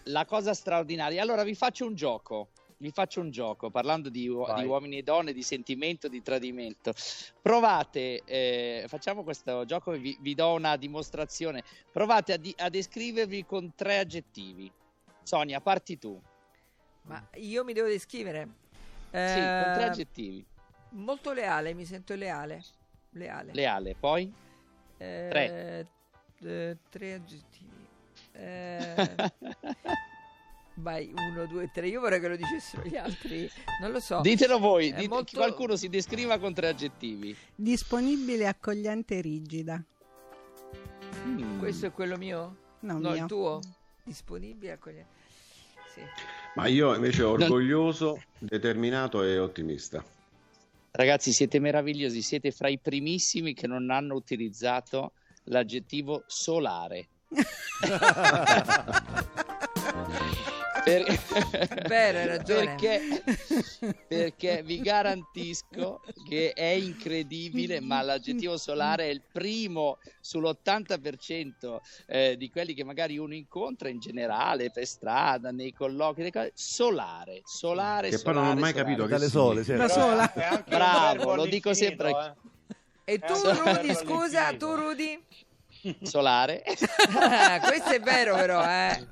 la 0.03 0.25
cosa 0.25 0.53
straordinaria. 0.55 1.21
Allora 1.21 1.43
vi 1.43 1.53
faccio 1.53 1.85
un 1.85 1.93
gioco. 1.93 2.49
Vi 2.77 2.91
faccio 2.91 3.22
un 3.22 3.32
gioco 3.32 3.70
parlando 3.70 4.10
di, 4.10 4.27
Vai. 4.27 4.62
di 4.62 4.67
uomini 4.67 4.98
e 4.98 5.03
donne, 5.03 5.32
di 5.34 5.44
sentimento, 5.44 6.08
di 6.10 6.22
tradimento. 6.22 6.94
Provate, 7.41 8.22
eh, 8.25 8.86
facciamo 8.88 9.24
questo 9.24 9.63
gioco, 9.65 9.91
vi, 9.91 10.17
vi 10.20 10.36
do 10.36 10.53
una 10.53 10.75
dimostrazione. 10.75 11.63
Provate 11.91 12.34
a, 12.34 12.38
di- 12.38 12.53
a 12.58 12.70
descrivervi 12.70 13.46
con 13.46 13.74
tre 13.75 14.00
aggettivi. 14.00 14.70
Sonia, 15.24 15.62
parti 15.62 15.98
tu. 15.98 16.22
Ma 17.03 17.25
io 17.36 17.63
mi 17.63 17.72
devo 17.74 17.88
descrivere. 17.88 18.48
Sì, 19.10 19.39
con 19.39 19.72
tre 19.74 19.84
Eh, 19.84 19.88
aggettivi. 19.88 20.46
molto 20.89 21.32
leale, 21.32 21.74
mi 21.74 21.86
sento 21.86 22.13
leale. 22.15 22.62
Leale. 23.12 23.53
Leale, 23.53 23.96
poi? 23.98 24.29
Eh, 24.98 25.27
tre. 25.29 25.88
eh, 26.39 26.77
tre 26.89 27.13
aggettivi. 27.13 27.84
Vai, 30.77 31.12
uno, 31.15 31.46
due, 31.46 31.70
tre. 31.74 31.88
Io 31.88 32.01
vorrei 32.01 32.20
che 32.20 32.27
lo 32.27 32.36
dicessero 32.36 32.84
gli 32.84 32.98
altri. 32.98 33.50
Non 33.79 33.91
lo 33.91 34.00
so. 34.01 34.20
Ditelo 34.22 34.60
voi, 34.60 34.94
dite- 34.94 35.08
molto- 35.08 35.38
qualcuno 35.38 35.75
si 35.77 35.88
descriva 35.88 36.38
con 36.38 36.53
tre 36.53 36.67
aggettivi. 36.67 37.36
Disponibile, 37.55 38.46
accogliente 38.48 39.17
e 39.17 39.22
rigida. 39.22 39.82
Mm. 41.25 41.60
Questo 41.60 41.86
è 41.86 41.91
quello 41.91 42.17
mio? 42.17 42.55
No, 42.82 43.00
No, 43.00 43.12
mio. 43.12 43.22
il 43.22 43.25
tuo? 43.25 43.60
Disponibile, 44.03 44.74
accogliente. 44.74 45.13
Sì. 45.94 46.01
Ma 46.55 46.67
io 46.67 46.94
invece 46.94 47.24
orgoglioso, 47.24 48.22
determinato 48.38 49.24
e 49.24 49.39
ottimista. 49.39 50.03
Ragazzi, 50.91 51.32
siete 51.32 51.60
meravigliosi, 51.60 52.22
siete 52.22 52.51
fra 52.51 52.67
i 52.67 52.77
primissimi 52.79 53.53
che 53.53 53.65
non 53.67 53.89
hanno 53.91 54.13
utilizzato 54.15 55.13
l'aggettivo 55.46 56.24
solare. 56.27 57.08
Per- 60.85 61.87
Vero, 61.87 62.17
hai 62.19 62.27
ragione. 62.27 62.75
Perché, 62.75 63.23
perché 64.07 64.61
vi 64.63 64.79
garantisco 64.81 66.01
che 66.27 66.53
è 66.53 66.63
incredibile, 66.67 67.79
ma 67.79 68.01
l'aggettivo 68.03 68.55
solare 68.57 69.05
è 69.05 69.09
il 69.09 69.23
primo 69.31 69.97
sull'80% 70.23 71.79
eh, 72.07 72.37
di 72.37 72.49
quelli 72.51 72.73
che 72.75 72.83
magari 72.83 73.17
uno 73.17 73.33
incontra 73.33 73.89
in 73.89 73.99
generale, 73.99 74.69
per 74.71 74.85
strada, 74.85 75.51
nei 75.51 75.73
colloqui, 75.73 76.29
cose. 76.31 76.51
solare, 76.53 77.41
solare, 77.43 78.09
Che 78.09 78.15
poi 78.19 78.33
solare, 78.33 78.47
non 78.47 78.57
ho 78.57 78.59
mai 78.59 78.71
solare. 78.71 78.85
capito 78.89 79.03
che 79.05 79.09
Dalle 79.09 79.29
sole, 79.29 79.63
significa. 79.63 79.87
Da 79.87 79.93
certo. 79.93 80.39
sola. 80.39 80.63
Bravo, 80.67 81.35
lo 81.35 81.45
dico 81.45 81.73
sempre. 81.73 82.09
eh. 82.11 82.33
E 83.07 83.19
tu, 83.19 83.33
È 83.33 83.49
un 83.49 83.75
Rudy, 83.75 83.93
scusa, 83.95 84.53
tu, 84.55 84.73
Rudy? 84.73 85.21
Solare. 86.01 86.63
Ah, 87.17 87.59
questo 87.59 87.89
è 87.91 87.99
vero, 87.99 88.35
però, 88.35 88.63
eh. 88.63 89.07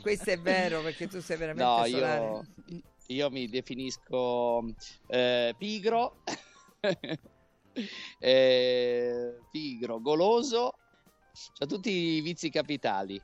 Questo 0.00 0.30
è 0.30 0.38
vero 0.38 0.82
perché 0.82 1.08
tu 1.08 1.20
sei 1.20 1.36
veramente 1.36 1.64
No, 1.64 1.84
solare. 1.86 2.24
io, 2.68 2.82
io 3.06 3.30
mi 3.30 3.48
definisco 3.48 4.64
eh, 5.08 5.54
pigro, 5.58 6.22
eh, 8.18 9.38
pigro, 9.50 10.00
goloso, 10.00 10.74
cioè 11.54 11.66
tutti 11.66 11.90
i 11.90 12.20
vizi 12.20 12.50
capitali 12.50 13.20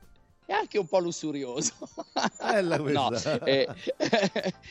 e 0.49 0.53
anche 0.53 0.77
un 0.77 0.87
po' 0.87 0.99
lussurioso. 0.99 1.73
Bella 2.39 2.77
No, 2.83 3.07
questa. 3.07 3.43
eh, 3.43 3.67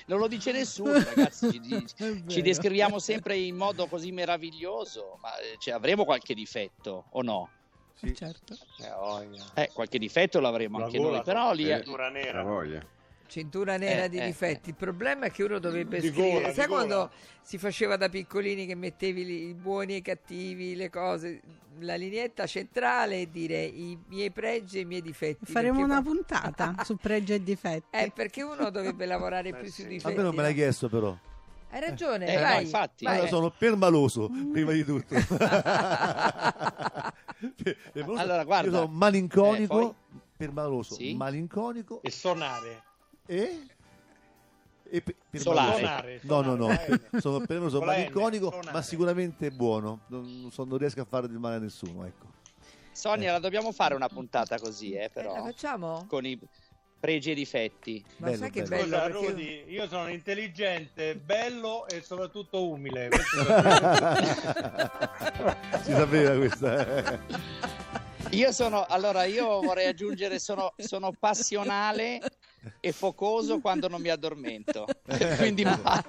non 0.06 0.18
lo 0.18 0.26
dice 0.26 0.52
nessuno, 0.52 0.92
ragazzi. 0.92 1.60
Ci, 1.62 2.24
ci 2.26 2.42
descriviamo 2.42 2.98
sempre 2.98 3.36
in 3.36 3.56
modo 3.56 3.86
così 3.86 4.10
meraviglioso, 4.10 5.18
ma 5.20 5.36
eh, 5.38 5.56
cioè, 5.58 5.74
avremo 5.74 6.04
qualche 6.04 6.34
difetto 6.34 7.06
o 7.10 7.22
no? 7.22 7.50
Sì. 7.96 8.14
Certo. 8.14 8.54
Eh. 9.54 9.62
Eh, 9.62 9.70
qualche 9.72 9.98
difetto 9.98 10.38
l'avremo 10.40 10.78
La 10.78 10.84
anche 10.84 10.98
gola 10.98 11.16
noi, 11.16 11.24
però 11.24 11.52
lì 11.52 11.70
Eh, 11.70 11.76
Cintura 11.76 12.08
nera. 12.10 12.42
voglia. 12.42 12.84
Cintura 13.28 13.76
nera 13.76 14.04
Eh, 14.04 14.08
di 14.08 14.18
eh, 14.18 14.26
difetti. 14.26 14.68
Il 14.68 14.76
problema 14.76 15.26
è 15.26 15.30
che 15.32 15.42
uno 15.42 15.58
dovrebbe 15.58 15.98
Di 15.98 16.08
scrivere. 16.08 16.40
gola, 16.42 16.52
Sai 16.52 16.66
gola. 16.66 16.84
quando 16.84 17.10
si 17.42 17.58
faceva 17.58 17.96
da 17.96 18.08
piccolini 18.08 18.66
che 18.66 18.74
mettevi 18.76 19.48
i 19.48 19.54
buoni 19.54 19.94
e 19.94 19.96
i 19.96 20.02
cattivi, 20.02 20.76
le 20.76 20.90
cose, 20.90 21.40
la 21.80 21.96
lineetta 21.96 22.46
centrale 22.46 23.22
e 23.22 23.30
dire 23.30 23.62
i 23.64 23.98
miei 24.08 24.30
pregi 24.30 24.78
e 24.78 24.80
i 24.82 24.84
miei 24.84 25.02
difetti. 25.02 25.44
Faremo 25.50 25.82
una 25.82 26.00
poi- 26.02 26.12
puntata 26.14 26.74
su 26.84 26.96
pregi 26.96 27.32
e 27.34 27.42
difetti. 27.42 27.86
Eh, 27.96 28.12
perché 28.14 28.42
uno 28.42 28.70
dovrebbe 28.70 29.06
lavorare 29.06 29.48
Eh, 29.48 29.54
più 29.54 29.66
sì. 29.70 29.82
sui 29.82 29.84
A 29.84 29.86
A 29.86 29.90
difetti. 29.90 30.16
me 30.16 30.22
non 30.22 30.34
me 30.34 30.42
l'hai 30.42 30.54
chiesto 30.54 30.88
però. 30.88 31.16
Hai 31.76 31.82
ragione, 31.82 32.26
Eh, 32.26 32.36
no, 32.36 32.40
vai. 32.42 32.62
infatti. 32.64 33.04
vai. 33.04 33.14
Allora 33.16 33.28
sono 33.28 33.50
permaloso, 33.50 34.30
prima 34.50 34.72
di 34.72 34.82
tutto. 34.82 35.14
Allora, 38.16 38.44
guarda. 38.44 38.70
Io 38.70 38.72
sono 38.72 38.86
malinconico, 38.86 39.90
Eh, 39.90 39.94
permaloso, 40.38 40.94
Sì. 40.94 41.14
malinconico 41.14 42.00
E 42.02 42.10
sonare. 42.10 42.82
e... 43.26 43.66
e 44.88 45.00
pe- 45.02 45.16
Solare. 45.34 45.76
Sonare, 45.76 46.20
No, 46.22 46.40
no, 46.40 46.54
no, 46.54 46.62
sonare, 46.68 46.88
la 47.12 47.18
N. 47.18 47.20
sono 47.20 47.40
permaloso, 47.40 47.80
N, 47.82 47.84
malinconico, 47.84 48.50
sonare. 48.50 48.72
ma 48.72 48.80
sicuramente 48.82 49.50
buono. 49.50 50.00
Non, 50.06 50.40
non 50.40 50.50
so- 50.50 50.64
non 50.64 50.78
riesco 50.78 51.02
a 51.02 51.04
fare 51.04 51.28
del 51.28 51.36
male 51.38 51.56
a 51.56 51.58
nessuno, 51.58 52.06
ecco. 52.06 52.24
Sonia, 52.92 53.32
la 53.32 53.38
dobbiamo 53.38 53.70
fare 53.72 53.94
una 53.94 54.08
puntata 54.08 54.58
così, 54.58 54.92
eh, 54.92 54.96
Eh, 54.96 55.02
la 55.02 55.08
però, 55.10 55.34
facciamo? 55.44 56.06
con 56.08 56.24
i 56.24 56.38
pregi 56.98 57.32
e 57.32 57.34
difetti. 57.34 58.02
Ma 58.18 58.26
Bello, 58.26 58.38
sai 58.38 58.50
che 58.50 58.62
bello. 58.62 58.96
bello? 58.98 59.20
Perché- 59.20 59.26
Rudy, 59.30 59.64
io 59.68 59.88
sono 59.88 60.08
intelligente, 60.08 61.14
bello 61.16 61.86
e 61.88 62.00
soprattutto 62.02 62.68
umile. 62.68 63.08
Si 65.82 65.92
sapeva 65.92 66.34
questa. 66.36 66.96
eh. 66.96 67.18
Io 68.30 68.50
sono, 68.50 68.84
allora, 68.88 69.24
io 69.24 69.60
vorrei 69.60 69.86
aggiungere, 69.86 70.38
sono, 70.40 70.72
sono 70.76 71.12
passionale 71.18 72.20
e 72.80 72.90
focoso 72.92 73.60
quando 73.60 73.86
non 73.88 74.00
mi 74.00 74.08
addormento. 74.08 74.86
Quindi 75.38 75.64
mai. 75.64 76.02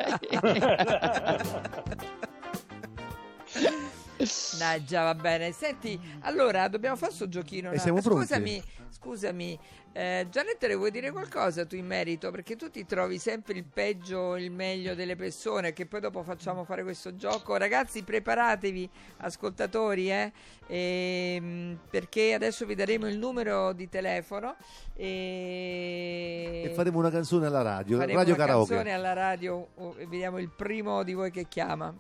Naggia, 4.58 5.04
va 5.04 5.16
bene. 5.16 5.52
Senti, 5.52 6.00
allora 6.22 6.68
dobbiamo 6.68 6.96
fare 6.96 7.12
sto 7.12 7.28
giochino. 7.28 7.72
E 7.72 7.80
siamo 7.80 8.02
pronti? 8.02 8.26
Scusami, 8.26 8.64
scusami. 8.90 9.60
Eh, 9.94 10.28
Gianetta, 10.30 10.68
le 10.68 10.76
vuoi 10.76 10.92
dire 10.92 11.10
qualcosa 11.10 11.66
tu 11.66 11.76
in 11.76 11.88
merito? 11.88 12.30
Perché 12.30 12.56
tu 12.56 12.70
ti 12.70 12.86
trovi 12.86 13.18
sempre 13.18 13.54
il 13.54 13.64
peggio 13.64 14.36
e 14.36 14.44
il 14.44 14.52
meglio 14.52 14.94
delle 14.94 15.16
persone, 15.16 15.74
che 15.74 15.88
poi 15.88 16.02
dopo 16.02 16.22
facciamo 16.22 16.64
fare 16.66 16.84
questo 16.84 17.16
gioco. 17.16 17.58
Ragazzi, 17.58 18.04
preparatevi, 18.04 18.88
ascoltatori, 19.18 20.12
eh, 20.12 20.32
ehm, 20.68 21.80
perché 21.90 22.36
adesso 22.36 22.68
vi 22.68 22.76
daremo 22.76 23.08
il 23.08 23.18
numero 23.18 23.74
di 23.74 23.90
telefono 23.90 24.56
e, 24.94 26.64
E 26.66 26.70
faremo 26.76 27.00
una 27.00 27.10
canzone 27.10 27.48
alla 27.48 27.64
radio, 27.64 27.98
faremo 27.98 28.20
radio 28.20 28.36
una 28.36 28.46
karaoke. 28.46 28.74
canzone 28.76 28.94
alla 28.94 29.14
radio 29.14 29.68
oh, 29.76 29.96
e 29.98 30.06
vediamo 30.06 30.38
il 30.38 30.50
primo 30.50 31.02
di 31.02 31.14
voi 31.14 31.32
che 31.32 31.48
chiama. 31.48 31.92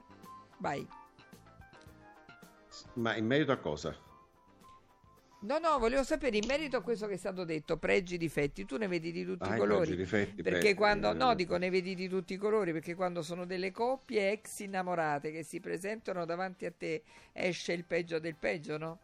Vai. 0.59 0.87
Ma 2.95 3.15
in 3.15 3.25
merito 3.25 3.51
a 3.51 3.57
cosa? 3.57 3.95
No, 5.39 5.59
no, 5.59 5.77
volevo 5.79 6.03
sapere 6.03 6.37
in 6.37 6.45
merito 6.45 6.77
a 6.77 6.81
questo 6.81 7.05
che 7.07 7.13
è 7.13 7.17
stato 7.17 7.43
detto, 7.43 7.77
pregi 7.77 8.15
e 8.15 8.17
difetti, 8.17 8.65
tu 8.65 8.75
ne 8.77 8.87
vedi 8.87 9.11
di 9.11 9.23
tutti 9.23 9.49
Ah, 9.49 9.49
i 9.49 9.53
i 9.55 9.57
colori. 9.57 9.95
difetti, 9.95 10.41
perché 10.41 10.73
pregi, 10.73 10.75
quando, 10.75 11.13
no, 11.13 11.33
dico 11.35 11.57
ne 11.57 11.69
vedi 11.69 11.93
di 11.95 12.07
tutti 12.07 12.33
i 12.33 12.37
colori, 12.37 12.71
perché 12.71 12.95
quando 12.95 13.21
sono 13.21 13.45
delle 13.45 13.71
coppie 13.71 14.31
ex 14.31 14.59
innamorate 14.59 15.31
che 15.31 15.43
si 15.43 15.59
presentano 15.59 16.25
davanti 16.25 16.65
a 16.65 16.71
te, 16.71 17.03
esce 17.33 17.73
il 17.73 17.85
peggio 17.85 18.19
del 18.19 18.35
peggio, 18.35 18.77
no? 18.77 18.99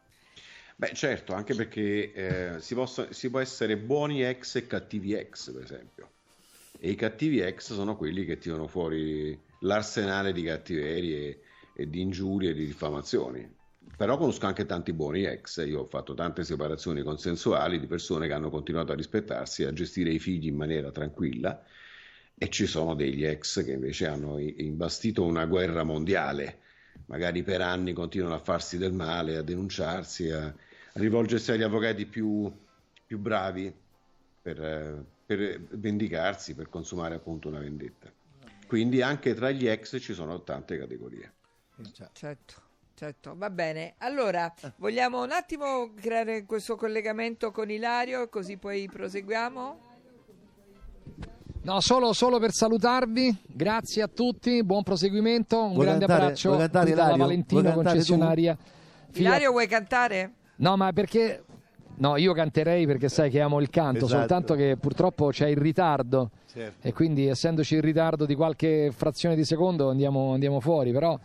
Beh, 0.75 0.93
certo, 0.93 1.33
anche 1.33 1.55
perché 1.55 2.11
eh, 2.55 2.61
si, 2.61 2.73
possa- 2.73 3.11
si 3.11 3.29
può 3.29 3.39
essere 3.39 3.77
buoni 3.77 4.23
ex 4.23 4.55
e 4.55 4.67
cattivi 4.67 5.13
ex, 5.13 5.51
per 5.53 5.61
esempio. 5.63 6.13
E 6.77 6.89
i 6.91 6.95
cattivi 6.95 7.39
ex 7.39 7.73
sono 7.73 7.95
quelli 7.95 8.25
che 8.25 8.37
tirano 8.37 8.67
fuori 8.67 9.39
l'arsenale 9.59 10.33
di 10.33 10.43
cattiverie 10.43 11.41
e 11.73 11.89
di 11.89 12.01
ingiurie 12.01 12.51
e 12.51 12.53
di 12.53 12.65
diffamazioni. 12.65 13.61
Però 13.95 14.17
conosco 14.17 14.47
anche 14.47 14.65
tanti 14.65 14.91
buoni 14.91 15.23
ex, 15.23 15.63
io 15.65 15.81
ho 15.81 15.85
fatto 15.85 16.13
tante 16.13 16.43
separazioni 16.43 17.03
consensuali 17.03 17.79
di 17.79 17.85
persone 17.85 18.27
che 18.27 18.33
hanno 18.33 18.49
continuato 18.49 18.91
a 18.91 18.95
rispettarsi 18.95 19.63
e 19.63 19.67
a 19.67 19.73
gestire 19.73 20.09
i 20.11 20.19
figli 20.19 20.47
in 20.47 20.55
maniera 20.55 20.91
tranquilla 20.91 21.63
e 22.35 22.49
ci 22.49 22.65
sono 22.65 22.95
degli 22.95 23.23
ex 23.23 23.63
che 23.63 23.73
invece 23.73 24.07
hanno 24.07 24.39
imbastito 24.39 25.23
una 25.23 25.45
guerra 25.45 25.83
mondiale, 25.83 26.59
magari 27.05 27.43
per 27.43 27.61
anni 27.61 27.93
continuano 27.93 28.35
a 28.35 28.39
farsi 28.39 28.77
del 28.77 28.93
male, 28.93 29.37
a 29.37 29.43
denunciarsi, 29.43 30.31
a, 30.31 30.45
a 30.47 30.55
rivolgersi 30.93 31.51
agli 31.51 31.61
avvocati 31.61 32.05
più, 32.07 32.51
più 33.05 33.19
bravi 33.19 33.73
per, 34.41 34.61
eh, 34.61 35.05
per 35.25 35.61
vendicarsi, 35.71 36.55
per 36.55 36.69
consumare 36.69 37.15
appunto 37.15 37.47
una 37.47 37.59
vendetta. 37.59 38.11
Quindi 38.67 39.03
anche 39.03 39.35
tra 39.35 39.51
gli 39.51 39.67
ex 39.67 39.99
ci 40.01 40.13
sono 40.13 40.41
tante 40.41 40.77
categorie. 40.77 41.31
Certo, 42.13 42.61
certo, 42.95 43.33
va 43.37 43.49
bene. 43.49 43.95
Allora, 43.99 44.51
vogliamo 44.77 45.23
un 45.23 45.31
attimo 45.31 45.91
creare 45.99 46.45
questo 46.45 46.75
collegamento 46.75 47.51
con 47.51 47.69
Ilario, 47.69 48.29
così 48.29 48.57
poi 48.57 48.87
proseguiamo? 48.91 49.91
No, 51.63 51.79
solo, 51.79 52.11
solo 52.11 52.39
per 52.39 52.51
salutarvi, 52.51 53.35
grazie 53.47 54.01
a 54.01 54.07
tutti, 54.09 54.63
buon 54.63 54.83
proseguimento, 54.83 55.63
un 55.63 55.73
Vuoi 55.73 55.85
grande 55.85 56.05
cantare- 56.05 56.23
abbraccio 56.23 56.57
cantare, 56.57 56.89
Ilario? 56.89 57.17
Valentino 57.17 57.61
tu? 57.61 57.71
concessionaria. 57.71 58.57
Ilario, 59.13 59.51
vuoi 59.51 59.67
cantare? 59.67 60.33
No, 60.57 60.75
ma 60.77 60.91
perché 60.91 61.43
No, 61.95 62.17
io 62.17 62.33
canterei 62.33 62.87
perché 62.87 63.07
sai 63.07 63.29
che 63.29 63.39
amo 63.39 63.59
il 63.61 63.69
canto, 63.69 64.05
Esatto. 64.05 64.17
soltanto 64.17 64.55
che 64.55 64.77
purtroppo 64.81 65.27
c'è 65.27 65.47
il 65.47 65.57
ritardo 65.57 66.31
Certo. 66.51 66.87
e 66.87 66.91
quindi 66.91 67.27
essendoci 67.27 67.75
il 67.75 67.83
ritardo 67.83 68.25
di 68.25 68.33
qualche 68.33 68.91
frazione 68.91 69.35
di 69.35 69.45
secondo 69.45 69.91
andiamo, 69.91 70.33
andiamo 70.33 70.59
fuori, 70.59 70.91
però 70.91 71.17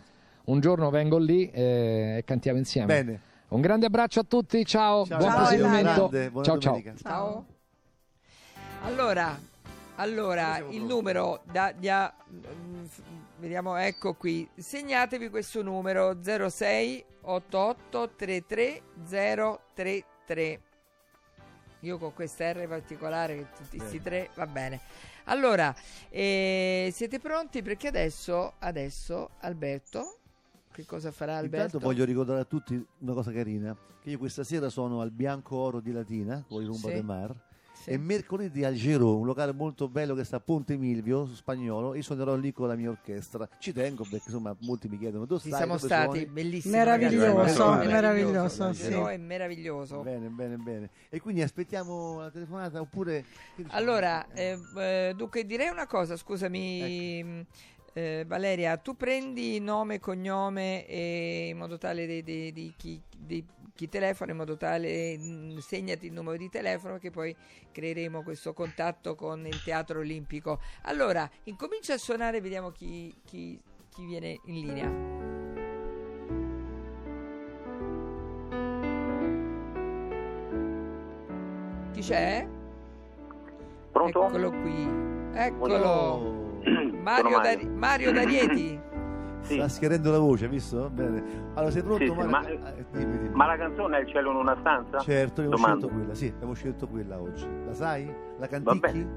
un 0.49 0.59
giorno 0.59 0.89
vengo 0.89 1.17
lì 1.17 1.49
e, 1.51 2.15
e 2.17 2.23
cantiamo 2.25 2.57
insieme. 2.57 2.87
Bene. 2.87 3.21
Un 3.49 3.61
grande 3.61 3.85
abbraccio 3.87 4.19
a 4.19 4.23
tutti, 4.23 4.63
ciao, 4.65 5.05
Ciao, 5.05 5.17
buon 5.17 5.29
Ciao, 5.29 5.37
proseguimento. 5.39 6.43
ciao 6.43 6.57
ciao. 6.59 6.83
Ciao. 7.01 7.45
Allora, 8.83 9.39
allora 9.95 10.57
il 10.69 10.83
numero 10.83 11.41
da, 11.51 11.73
da- 11.75 12.13
vediamo, 13.37 13.75
ecco 13.75 14.13
qui. 14.13 14.47
Segnatevi 14.55 15.29
questo 15.29 15.63
numero 15.63 16.17
06 16.21 17.05
88 17.21 18.11
33 18.15 18.81
033. 19.07 20.61
io 21.81 21.97
con 21.97 22.13
questa 22.13 22.51
R 22.51 22.67
particolare 22.67 23.35
che 23.35 23.45
tutti 23.55 23.77
questi 23.77 24.01
tre 24.01 24.29
va 24.35 24.45
bene. 24.45 24.79
Allora, 25.25 25.75
eh, 26.09 26.89
siete 26.93 27.19
pronti? 27.19 27.61
Perché 27.61 27.87
adesso, 27.87 28.53
adesso 28.59 29.31
Alberto, 29.39 30.18
che 30.79 30.85
cosa 30.85 31.11
farà 31.11 31.35
Alberto? 31.37 31.65
Intanto 31.75 31.79
voglio 31.79 32.05
ricordare 32.05 32.39
a 32.39 32.45
tutti 32.45 32.81
una 32.99 33.13
cosa 33.13 33.31
carina, 33.31 33.75
che 34.01 34.11
io 34.11 34.17
questa 34.17 34.43
sera 34.45 34.69
sono 34.69 35.01
al 35.01 35.11
Bianco 35.11 35.57
Oro 35.57 35.81
di 35.81 35.91
Latina, 35.91 36.43
con 36.47 36.61
il 36.61 36.67
Rumba 36.67 36.87
Sì. 36.87 36.93
de 36.93 37.01
Mar, 37.01 37.35
Sì. 37.73 37.89
e 37.91 37.97
mercoledì 37.97 38.63
al 38.63 38.73
Giro, 38.75 39.17
un 39.17 39.25
locale 39.25 39.51
molto 39.53 39.87
bello 39.89 40.15
che 40.15 40.23
sta 40.23 40.37
a 40.37 40.39
Ponte 40.39 40.77
Milvio, 40.77 41.27
spagnolo, 41.33 41.95
io 41.95 42.01
suonerò 42.01 42.35
lì 42.35 42.53
con 42.53 42.67
la 42.69 42.75
mia 42.75 42.89
orchestra. 42.89 43.47
Ci 43.59 43.73
tengo 43.73 44.03
perché 44.03 44.25
insomma 44.27 44.55
molti 44.59 44.87
mi 44.87 44.97
chiedono 44.97 45.25
dove 45.25 45.39
stai, 45.41 45.53
siamo 45.53 45.75
dove 45.75 45.85
stati, 45.85 46.17
suoni?" 46.19 46.25
bellissimo. 46.25 46.77
Meraviglioso, 46.77 47.35
ragazzi, 47.69 47.87
meraviglioso, 47.87 48.67
Il 48.67 48.75
sì. 48.75 48.93
È 48.93 49.17
meraviglioso. 49.17 49.99
Bene, 50.01 50.27
bene, 50.29 50.55
bene. 50.57 50.89
E 51.09 51.19
quindi 51.19 51.41
aspettiamo 51.41 52.19
la 52.19 52.29
telefonata 52.31 52.79
oppure... 52.79 53.25
Allora, 53.67 54.25
eh, 54.31 54.57
eh, 54.77 55.13
dunque 55.15 55.45
direi 55.45 55.69
una 55.69 55.87
cosa, 55.87 56.15
scusami 56.15 57.19
Ecco. 57.41 57.77
Eh, 57.93 58.23
Valeria, 58.27 58.77
tu 58.77 58.95
prendi 58.95 59.59
nome 59.59 59.95
e 59.95 59.99
cognome 59.99 60.85
e 60.85 61.47
in 61.49 61.57
modo 61.57 61.77
tale 61.77 62.05
di, 62.05 62.23
di- 62.23 62.51
di 62.51 62.73
chi, 62.77 63.01
di 63.17 63.45
chi 63.75 63.87
telefona, 63.87 64.31
in 64.31 64.37
modo 64.37 64.57
tale 64.57 65.17
mh, 65.17 65.57
segnati 65.59 66.07
il 66.07 66.13
numero 66.13 66.37
di 66.37 66.49
telefono 66.49 66.97
che 66.97 67.11
poi 67.11 67.35
creeremo 67.71 68.23
questo 68.23 68.53
contatto 68.53 69.15
con 69.15 69.45
il 69.45 69.61
Teatro 69.61 69.99
Olimpico. 69.99 70.59
Allora, 70.83 71.29
incomincia 71.43 71.93
a 71.93 71.97
suonare, 71.97 72.41
vediamo 72.41 72.71
chi, 72.71 73.13
chi- 73.25 73.59
chi 73.89 74.05
viene 74.05 74.39
in 74.45 74.59
linea. 74.65 75.17
Chi 81.93 82.01
c'è? 82.01 82.47
Pronto? 83.91 84.25
Eccolo 84.25 84.51
qui. 84.51 85.07
Eccolo. 85.33 85.75
Oh, 85.75 86.38
Mario, 86.63 86.91
Sono 86.93 87.01
Mario. 87.01 87.39
Dari- 87.41 87.67
Mario 87.69 88.11
D'Arieti. 88.11 88.79
Sì. 89.41 89.53
Sta 89.53 89.69
schierendo 89.69 90.11
la 90.11 90.19
voce, 90.19 90.49
visto? 90.49 90.89
Bene. 90.89 91.23
Allora, 91.53 91.71
sei 91.71 91.81
pronto? 91.81 92.03
Sì, 92.03 92.11
sì, 92.11 92.27
Mario? 92.27 92.59
ma- 92.59 92.75
Eh, 92.75 92.85
dimmi, 92.91 93.17
dimmi. 93.19 93.33
Ma 93.35 93.45
la 93.45 93.55
canzone 93.55 93.97
è 93.97 94.01
Il 94.01 94.07
cielo 94.09 94.31
in 94.31 94.35
una 94.35 94.57
stanza? 94.59 94.99
Certo, 94.99 95.39
abbiamo 95.39 95.55
Domando. 95.55 95.77
scelto 95.87 95.95
quella, 95.95 96.13
sì, 96.13 96.31
abbiamo 96.35 96.53
scelto 96.53 96.87
quella 96.89 97.21
oggi. 97.21 97.47
La 97.65 97.73
sai? 97.73 98.05
La 98.05 98.13
Va 98.37 98.47
canticchi? 98.47 99.07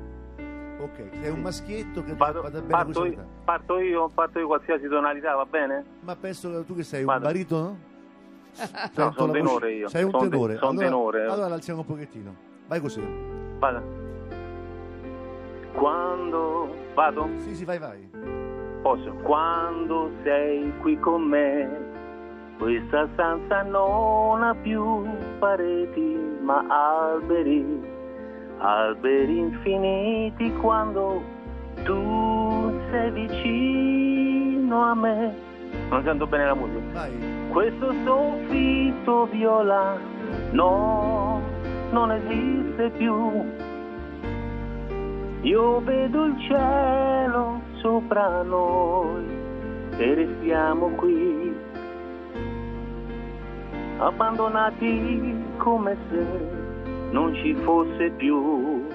Ok, 0.78 1.08
sei 1.20 1.28
un 1.30 1.40
maschietto 1.40 2.04
che 2.04 2.14
Vado- 2.14 2.40
vada 2.42 2.60
bene 2.60 2.70
parto, 2.70 3.04
io, 3.04 3.26
parto 3.44 3.78
io, 3.80 4.08
parto 4.14 4.38
io 4.38 4.46
qualsiasi 4.46 4.86
tonalità, 4.88 5.34
va 5.34 5.44
bene? 5.44 5.84
Ma 6.02 6.14
penso 6.14 6.50
che 6.50 6.64
tu 6.66 6.76
che 6.76 6.84
sei 6.84 7.00
un 7.00 7.06
Vado. 7.06 7.24
baritono? 7.24 7.78
No, 8.94 9.12
sono 9.12 9.32
tenore 9.32 9.42
voce- 9.42 9.68
io. 9.70 9.88
Sei 9.88 10.04
un 10.04 10.10
Sono 10.12 10.22
te- 10.22 10.28
tenore. 10.28 10.56
sono 10.56 10.70
allora, 10.70 10.84
tenore. 10.86 11.26
allora 11.26 11.54
alziamo 11.54 11.80
un 11.80 11.86
pochettino. 11.86 12.34
Vai 12.68 12.80
così. 12.80 13.02
Vada. 13.58 13.82
Quando 15.72 16.74
vado? 16.94 17.28
Sì, 17.38 17.54
sì, 17.54 17.64
vai, 17.64 17.78
vai. 17.78 18.08
Posso? 18.82 19.14
Quando 19.22 20.10
sei 20.22 20.72
qui 20.80 20.98
con 20.98 21.22
me, 21.22 21.68
questa 22.58 23.08
stanza 23.12 23.62
non 23.62 24.42
ha 24.42 24.54
più 24.54 25.04
pareti, 25.38 26.18
ma 26.42 26.64
alberi, 26.68 27.80
alberi 28.58 29.38
infiniti 29.38 30.52
quando 30.54 31.22
tu 31.84 32.72
sei 32.90 33.10
vicino 33.12 34.82
a 34.82 34.94
me. 34.94 35.34
Non 35.88 36.02
sento 36.04 36.26
bene 36.26 36.46
la 36.46 36.54
musica. 36.54 36.80
Vai. 36.92 37.12
Questo 37.50 37.92
soffitto 38.04 39.26
viola, 39.26 39.96
no, 40.52 41.40
non 41.90 42.10
esiste 42.12 42.90
più. 42.96 43.70
Io 45.42 45.80
vedo 45.80 46.24
il 46.24 46.36
cielo 46.46 47.60
sopra 47.80 48.42
noi 48.42 49.24
e 49.96 50.14
restiamo 50.14 50.88
qui, 50.90 51.52
abbandonati 53.98 55.34
come 55.58 55.96
se 56.08 56.26
non 57.10 57.34
ci 57.34 57.54
fosse 57.64 58.10
più 58.16 58.86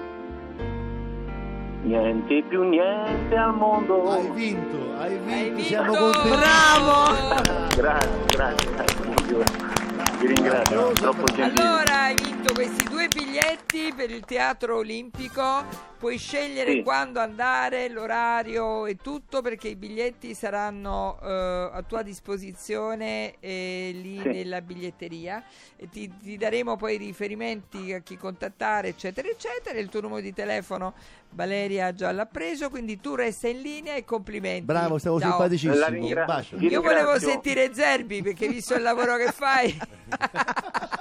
niente 1.82 2.42
più 2.48 2.62
niente 2.62 3.36
al 3.36 3.54
mondo. 3.54 4.10
Hai 4.10 4.30
vinto, 4.30 4.76
hai 4.98 5.18
vinto, 5.18 5.56
Hai 5.56 5.62
siamo 5.62 5.92
vinto! 5.92 6.10
contenti. 6.10 6.36
Bravo! 6.36 7.66
Grazie, 7.76 8.24
grazie, 8.26 8.70
grazie. 8.72 9.76
Vi 10.18 10.26
ringrazio, 10.26 10.92
troppo 10.92 11.24
gentile. 11.24 11.62
Allora 11.62 12.02
hai 12.04 12.14
vinto 12.22 12.52
questi 12.54 12.88
due 12.88 13.06
biglietti 13.08 13.92
per 13.94 14.10
il 14.10 14.24
Teatro 14.24 14.78
Olimpico. 14.78 15.87
Puoi 15.98 16.16
scegliere 16.16 16.70
Sì. 16.74 16.82
quando 16.84 17.18
andare, 17.18 17.88
l'orario 17.88 18.86
e 18.86 18.96
tutto 19.02 19.42
perché 19.42 19.66
i 19.66 19.74
biglietti 19.74 20.32
saranno 20.32 21.18
eh, 21.20 21.70
a 21.72 21.82
tua 21.82 22.02
disposizione 22.02 23.34
eh, 23.40 23.90
lì 23.94 24.20
Sì. 24.22 24.28
nella 24.28 24.60
biglietteria. 24.60 25.42
E 25.76 25.88
ti, 25.88 26.08
ti 26.16 26.36
daremo 26.36 26.76
poi 26.76 26.94
i 26.94 26.98
riferimenti 26.98 27.92
a 27.92 27.98
chi 27.98 28.16
contattare, 28.16 28.88
eccetera, 28.88 29.26
eccetera. 29.28 29.76
Il 29.76 29.88
tuo 29.88 30.00
numero 30.02 30.20
di 30.20 30.32
telefono 30.32 30.94
Valeria 31.30 31.92
già 31.92 32.12
l'ha 32.12 32.26
preso, 32.26 32.70
quindi 32.70 33.00
tu 33.00 33.16
resta 33.16 33.48
in 33.48 33.60
linea 33.60 33.94
e 33.96 34.04
complimenti. 34.04 34.64
Bravo, 34.66 34.98
stavo 34.98 35.18
Ciao. 35.18 35.30
simpaticissimo. 35.30 36.56
Vi 36.58 36.66
Io 36.68 36.80
volevo 36.80 37.18
sentire 37.18 37.74
Zerbi 37.74 38.22
perché 38.22 38.46
visto 38.46 38.74
il 38.74 38.82
lavoro 38.82 39.16
che 39.16 39.32
fai. 39.32 39.76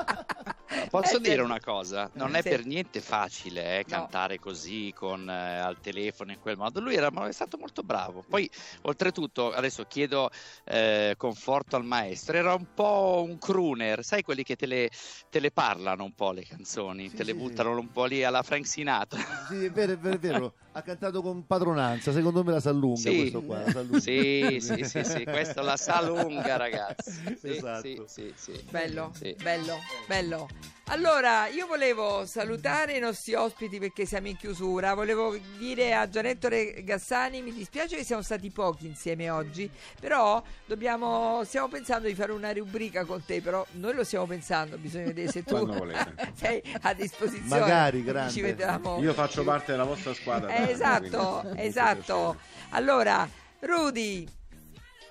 Posso 0.99 1.17
Eh, 1.17 1.19
dire 1.19 1.41
una 1.43 1.59
cosa? 1.59 2.09
Non 2.13 2.33
è 2.35 2.41
Sì. 2.41 2.47
per 2.47 2.65
niente 2.65 3.01
facile 3.01 3.79
eh, 3.79 3.85
No. 3.85 3.85
cantare 3.85 4.39
così 4.39 4.91
con, 4.93 5.29
eh, 5.29 5.59
al 5.59 5.79
telefono 5.79 6.31
in 6.31 6.39
quel 6.39 6.57
modo. 6.57 6.79
Lui 6.79 6.95
era 6.95 7.09
è 7.27 7.31
stato 7.31 7.57
molto 7.59 7.83
bravo. 7.83 8.23
Poi, 8.27 8.49
oltretutto, 8.81 9.51
adesso 9.51 9.83
chiedo 9.85 10.29
eh, 10.65 11.13
conforto 11.15 11.75
al 11.75 11.83
maestro. 11.85 12.35
Era 12.35 12.55
un 12.55 12.65
po' 12.73 13.23
un 13.27 13.37
crooner, 13.37 14.03
sai 14.03 14.23
quelli 14.23 14.41
che 14.43 14.55
te 14.55 14.65
le, 14.65 14.89
te 15.29 15.39
le 15.39 15.51
parlano 15.51 16.03
un 16.03 16.13
po' 16.13 16.31
le 16.31 16.43
canzoni, 16.45 17.11
Sì, 17.11 17.13
te 17.13 17.23
le 17.23 17.33
sì, 17.33 17.35
buttano 17.35 17.77
un 17.77 17.89
po' 17.91 18.05
lì 18.05 18.23
alla 18.23 18.41
Frank 18.41 18.65
Sinatra. 18.65 19.19
Sì, 19.45 19.65
è 19.65 19.71
vero, 19.71 19.93
è 19.93 19.97
vero, 19.97 20.15
è 20.15 20.19
vero. 20.19 20.55
Ha 20.77 20.83
cantato 20.83 21.23
con 21.23 21.47
padronanza, 21.47 22.11
secondo 22.11 22.43
me 22.43 22.51
la 22.51 22.59
sa 22.59 22.69
lunga 22.71 22.99
Sì. 23.09 23.15
questo 23.17 23.41
qua. 23.41 23.63
la 23.63 23.71
sa. 23.71 23.99
Sì, 23.99 24.57
sì, 24.61 24.83
sì, 24.83 25.03
sì, 25.03 25.23
questo 25.23 25.63
la 25.63 25.75
sa 25.75 26.03
lunga, 26.05 26.55
ragazzi. 26.55 27.15
Sì, 27.41 27.55
Esatto. 27.55 27.81
sì, 27.81 28.03
sì, 28.05 28.33
sì. 28.35 28.63
Bello, 28.69 29.11
Sì. 29.15 29.35
bello, 29.41 29.79
bello. 30.05 30.47
Allora, 30.89 31.47
io 31.47 31.67
volevo 31.67 32.25
salutare 32.25 32.95
i 32.95 32.99
nostri 32.99 33.33
ospiti 33.33 33.77
perché 33.77 34.05
siamo 34.05 34.27
in 34.29 34.37
chiusura. 34.37 34.93
Volevo 34.93 35.35
dire 35.57 35.93
a 35.93 36.07
Gianettore 36.07 36.81
Gassani, 36.83 37.41
mi 37.41 37.51
dispiace 37.51 37.97
che 37.97 38.05
siamo 38.05 38.21
stati 38.21 38.49
pochi 38.51 38.85
insieme 38.85 39.29
oggi, 39.29 39.69
però 39.99 40.41
dobbiamo, 40.65 41.41
stiamo 41.43 41.67
pensando 41.67 42.07
di 42.07 42.15
fare 42.15 42.31
una 42.31 42.53
rubrica 42.53 43.03
con 43.03 43.21
te, 43.25 43.41
però 43.41 43.65
noi 43.71 43.95
lo 43.95 44.05
stiamo 44.05 44.25
pensando, 44.27 44.77
bisogna 44.77 45.05
vedere 45.07 45.29
se 45.29 45.43
tu 45.43 45.57
sei 46.35 46.61
a 46.83 46.93
disposizione. 46.93 47.59
Magari, 47.59 48.01
vediamo. 48.01 49.01
Io 49.01 49.13
faccio 49.13 49.43
parte 49.43 49.71
della 49.73 49.83
vostra 49.83 50.13
squadra. 50.13 50.55
Eh, 50.55 50.66
esatto, 50.71 51.39
quindi- 51.41 51.61
esatto. 51.65 52.37
Allora, 52.69 53.27
Rudy, 53.59 54.27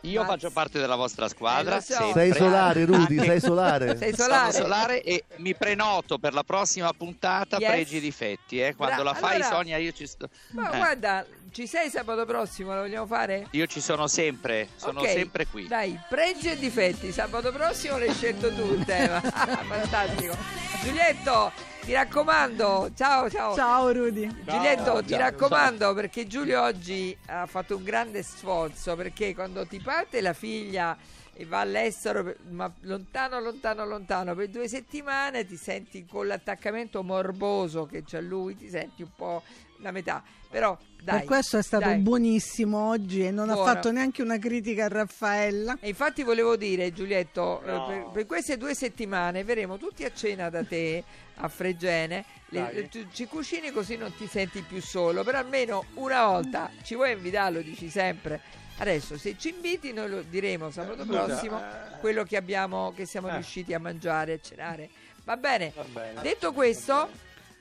Io 0.02 0.20
Ma- 0.20 0.26
faccio 0.28 0.50
parte 0.50 0.78
della 0.78 0.94
vostra 0.94 1.26
squadra. 1.26 1.78
Eh, 1.78 1.80
so. 1.80 2.12
Sei 2.12 2.32
solare, 2.32 2.84
Rudy, 2.84 3.18
Anche- 3.18 3.24
sei 3.24 3.40
solare. 3.40 3.96
sei 3.96 4.14
Sono 4.14 4.28
solare? 4.28 4.52
solare 4.52 5.02
e 5.02 5.24
mi 5.38 5.52
prenoto 5.56 6.18
per 6.18 6.32
la 6.32 6.44
prossima 6.44 6.92
puntata 6.92 7.56
Yes. 7.58 7.70
pregi 7.70 7.96
e 7.96 8.00
difetti. 8.00 8.60
Eh. 8.60 8.76
Quando 8.76 9.02
Bra- 9.02 9.10
la 9.12 9.14
fai, 9.14 9.34
allora- 9.36 9.48
Sonia, 9.50 9.76
io 9.78 9.90
ci 9.92 10.06
sto. 10.06 10.28
Ma 10.50 10.70
Eh, 10.70 10.76
guarda, 10.76 11.26
ci 11.50 11.66
sei 11.66 11.90
sabato 11.90 12.24
prossimo, 12.24 12.72
lo 12.74 12.82
vogliamo 12.82 13.06
fare? 13.06 13.48
Io 13.52 13.66
ci 13.66 13.80
sono 13.80 14.06
sempre, 14.06 14.68
sono 14.76 15.00
Ok, 15.00 15.08
sempre 15.08 15.46
qui. 15.48 15.66
Dai, 15.66 15.98
pregi 16.08 16.50
e 16.50 16.56
difetti. 16.56 17.10
Sabato 17.10 17.50
prossimo 17.50 17.98
l'hai 17.98 18.12
scelto 18.12 18.54
tu 18.54 18.74
il 18.74 18.84
tema. 18.84 19.18
Fantastico. 19.66 20.36
Giulietto, 20.84 21.50
ti 21.86 21.92
raccomando. 21.92 22.90
Ciao, 22.96 23.30
ciao. 23.30 23.54
Ciao 23.54 23.92
Rudy. 23.92 24.28
Giulietto, 24.44 25.04
ti 25.04 25.10
ciao, 25.10 25.20
raccomando 25.20 25.94
perché 25.94 26.26
Giulio 26.26 26.60
oggi 26.60 27.16
ha 27.26 27.46
fatto 27.46 27.76
un 27.76 27.84
grande 27.84 28.24
sforzo 28.24 28.96
perché 28.96 29.36
quando 29.36 29.64
ti 29.68 29.78
parte 29.78 30.20
la 30.20 30.32
figlia 30.32 30.98
e 31.32 31.44
va 31.44 31.60
all'estero, 31.60 32.34
ma 32.48 32.68
lontano, 32.80 33.38
lontano, 33.38 33.86
lontano, 33.86 34.34
per 34.34 34.48
due 34.48 34.66
settimane 34.66 35.46
ti 35.46 35.56
senti 35.56 36.04
con 36.06 36.26
l'attaccamento 36.26 37.04
morboso 37.04 37.86
che 37.86 38.02
c'ha 38.04 38.20
lui, 38.20 38.56
ti 38.56 38.68
senti 38.68 39.02
un 39.02 39.10
po' 39.14 39.44
la 39.80 39.90
metà. 39.90 40.22
Però 40.48 40.76
dai. 41.02 41.18
per 41.18 41.26
questo 41.26 41.58
è 41.58 41.62
stato 41.62 41.84
dai. 41.86 41.98
buonissimo 41.98 42.88
oggi 42.88 43.24
e 43.26 43.30
non 43.30 43.46
Buono. 43.46 43.62
ha 43.62 43.64
fatto 43.74 43.90
neanche 43.90 44.22
una 44.22 44.38
critica 44.38 44.84
a 44.84 44.88
Raffaella. 44.88 45.76
E 45.80 45.88
infatti 45.88 46.22
volevo 46.22 46.56
dire, 46.56 46.92
Giulietto, 46.92 47.62
eh, 47.62 47.70
No. 47.70 47.86
per, 47.86 48.08
per 48.12 48.26
queste 48.26 48.56
due 48.56 48.74
settimane 48.74 49.44
verremo 49.44 49.76
tutti 49.76 50.04
a 50.04 50.12
cena 50.14 50.48
da 50.48 50.64
te 50.64 51.02
a 51.36 51.48
Fregene. 51.48 52.24
Le- 52.50 52.70
le- 52.72 52.88
tu 52.88 53.04
ci 53.12 53.26
cucini 53.26 53.70
così 53.72 53.96
non 53.96 54.14
ti 54.16 54.26
senti 54.28 54.62
più 54.62 54.80
solo, 54.80 55.24
però 55.24 55.38
almeno 55.38 55.84
una 55.94 56.24
volta 56.26 56.70
ci 56.82 56.94
vuoi 56.94 57.12
invitare, 57.12 57.54
lo 57.54 57.60
dici 57.60 57.90
sempre. 57.90 58.40
Adesso 58.78 59.18
se 59.18 59.36
ci 59.38 59.48
inviti 59.50 59.92
noi 59.92 60.08
lo 60.10 60.22
diremo 60.22 60.70
sabato 60.70 61.02
Scusa, 61.04 61.24
prossimo 61.24 61.58
eh. 61.58 61.98
quello 61.98 62.24
che 62.24 62.36
abbiamo 62.36 62.92
che 62.94 63.04
siamo 63.06 63.28
Eh. 63.28 63.32
riusciti 63.34 63.74
a 63.74 63.80
mangiare, 63.80 64.34
a 64.34 64.38
cenare. 64.40 64.88
Va 65.24 65.36
bene. 65.36 65.72
Va 65.74 65.82
bene. 65.84 66.20
Detto 66.22 66.52
questo, 66.52 66.92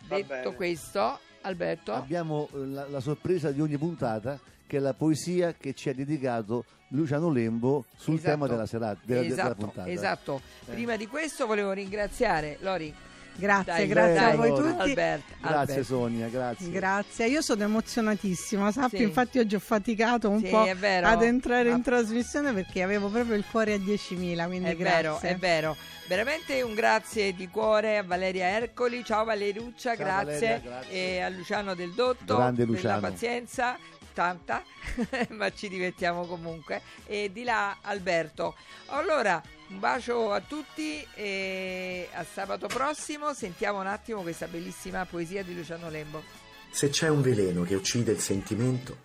Va 0.08 0.16
detto 0.18 0.28
bene. 0.28 0.56
questo, 0.56 1.20
Alberto, 1.46 1.94
Abbiamo 1.94 2.50
eh, 2.54 2.66
la, 2.66 2.88
la 2.90 3.00
sorpresa 3.00 3.52
di 3.52 3.62
ogni 3.62 3.78
puntata 3.78 4.40
che 4.68 4.78
è 4.78 4.80
la 4.80 4.94
poesia 4.94 5.54
che 5.54 5.74
ci 5.74 5.90
ha 5.90 5.94
dedicato 5.94 6.66
Luciano 6.90 7.30
Lembo 7.30 7.86
sul 7.96 8.16
Esatto. 8.16 8.32
tema 8.32 8.48
della 8.48 8.66
serata, 8.66 9.00
della, 9.04 9.22
della 9.22 9.34
esatto, 9.34 9.56
puntata. 9.56 9.90
esatto. 9.90 10.42
Eh. 10.68 10.72
Prima 10.72 10.96
di 10.98 11.08
questo 11.08 11.46
volevo 11.46 11.72
ringraziare 11.72 12.58
Lori. 12.62 12.94
Grazie, 13.38 13.74
Dai, 13.74 13.88
grazie 13.88 14.14
dai, 14.14 14.32
a 14.32 14.36
voi 14.36 14.50
Lori. 14.50 14.64
tutti. 14.70 14.82
Albert, 14.82 15.22
Grazie 15.42 15.58
Albert. 15.58 15.82
Sonia, 15.82 16.28
grazie. 16.28 16.70
Grazie, 16.72 17.26
io 17.28 17.42
sono 17.42 17.64
emozionatissima, 17.64 18.72
sappi, 18.72 18.98
Sì. 18.98 19.04
infatti 19.04 19.40
oggi 19.40 19.56
ho 19.56 19.60
faticato 19.60 20.30
un 20.30 20.40
Sì, 20.40 20.50
po' 20.50 20.62
ad 20.62 21.22
entrare 21.22 21.70
in 21.70 21.76
Ma- 21.78 21.82
trasmissione 21.82 22.54
perché 22.54 22.82
avevo 22.82 23.10
proprio 23.10 23.36
il 23.36 23.44
cuore 23.50 23.74
a 23.74 23.78
10.000, 23.78 24.46
quindi 24.46 24.70
È 24.70 24.76
grazie. 24.76 24.96
vero, 25.02 25.20
è 25.22 25.36
vero. 25.36 25.76
Veramente 26.08 26.62
un 26.62 26.76
grazie 26.76 27.34
di 27.34 27.48
cuore 27.50 27.98
a 27.98 28.04
Valeria 28.04 28.46
Ercoli, 28.48 29.04
ciao 29.04 29.24
Valeruccia, 29.26 29.96
Ciao 29.96 30.06
grazie. 30.06 30.48
Valeria, 30.48 30.60
grazie. 30.60 30.94
E 31.16 31.20
a 31.22 31.30
Luciano 31.30 31.74
Del 31.74 31.92
Dotto 31.94 32.36
Grande 32.36 32.62
per 32.66 32.70
la 32.70 32.76
Luciano. 32.76 33.02
pazienza, 33.02 33.78
tanta, 34.16 34.64
ma 35.38 35.54
ci 35.54 35.68
divertiamo 35.70 36.26
comunque. 36.26 36.82
E 37.06 37.30
di 37.32 37.44
là 37.44 37.78
Alberto. 37.82 38.56
Allora, 38.88 39.40
un 39.68 39.80
bacio 39.80 40.32
a 40.32 40.42
tutti 40.42 41.06
e 41.14 42.10
a 42.14 42.24
sabato 42.24 42.66
prossimo 42.68 43.34
sentiamo 43.34 43.80
un 43.80 43.88
attimo 43.88 44.22
questa 44.22 44.48
bellissima 44.48 45.06
poesia 45.06 45.44
di 45.44 45.54
Luciano 45.54 45.90
Lembo. 45.90 46.24
Se 46.72 46.90
c'è 46.90 47.10
un 47.10 47.22
veleno 47.22 47.64
che 47.64 47.76
uccide 47.76 48.12
il 48.12 48.20
sentimento, 48.20 48.98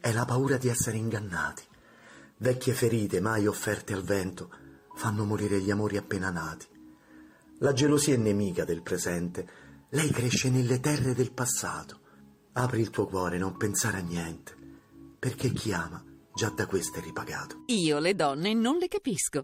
è 0.00 0.10
la 0.12 0.24
paura 0.24 0.56
di 0.56 0.68
essere 0.68 0.96
ingannati. 0.96 1.62
Vecchie 2.38 2.72
ferite 2.72 3.20
mai 3.20 3.46
offerte 3.46 3.92
al 3.92 4.02
vento 4.02 4.50
fanno 4.96 5.24
morire 5.24 5.60
gli 5.60 5.70
amori 5.70 5.98
appena 5.98 6.30
nati. 6.30 6.66
La 7.58 7.72
gelosia 7.72 8.14
è 8.14 8.16
nemica 8.16 8.64
del 8.64 8.82
presente, 8.82 9.46
lei 9.90 10.10
cresce 10.10 10.50
nelle 10.50 10.80
terre 10.80 11.14
del 11.14 11.32
passato. 11.32 12.00
Apri 12.58 12.80
il 12.80 12.88
tuo 12.88 13.06
cuore, 13.06 13.36
non 13.36 13.58
pensare 13.58 13.98
a 13.98 14.00
niente, 14.00 14.56
perché 15.18 15.52
chi 15.52 15.72
ama 15.72 16.02
già 16.34 16.48
da 16.48 16.64
questo 16.64 16.98
è 16.98 17.02
ripagato. 17.02 17.64
Io 17.66 17.98
le 17.98 18.14
donne 18.14 18.54
non 18.54 18.78
le 18.78 18.88
capisco. 18.88 19.42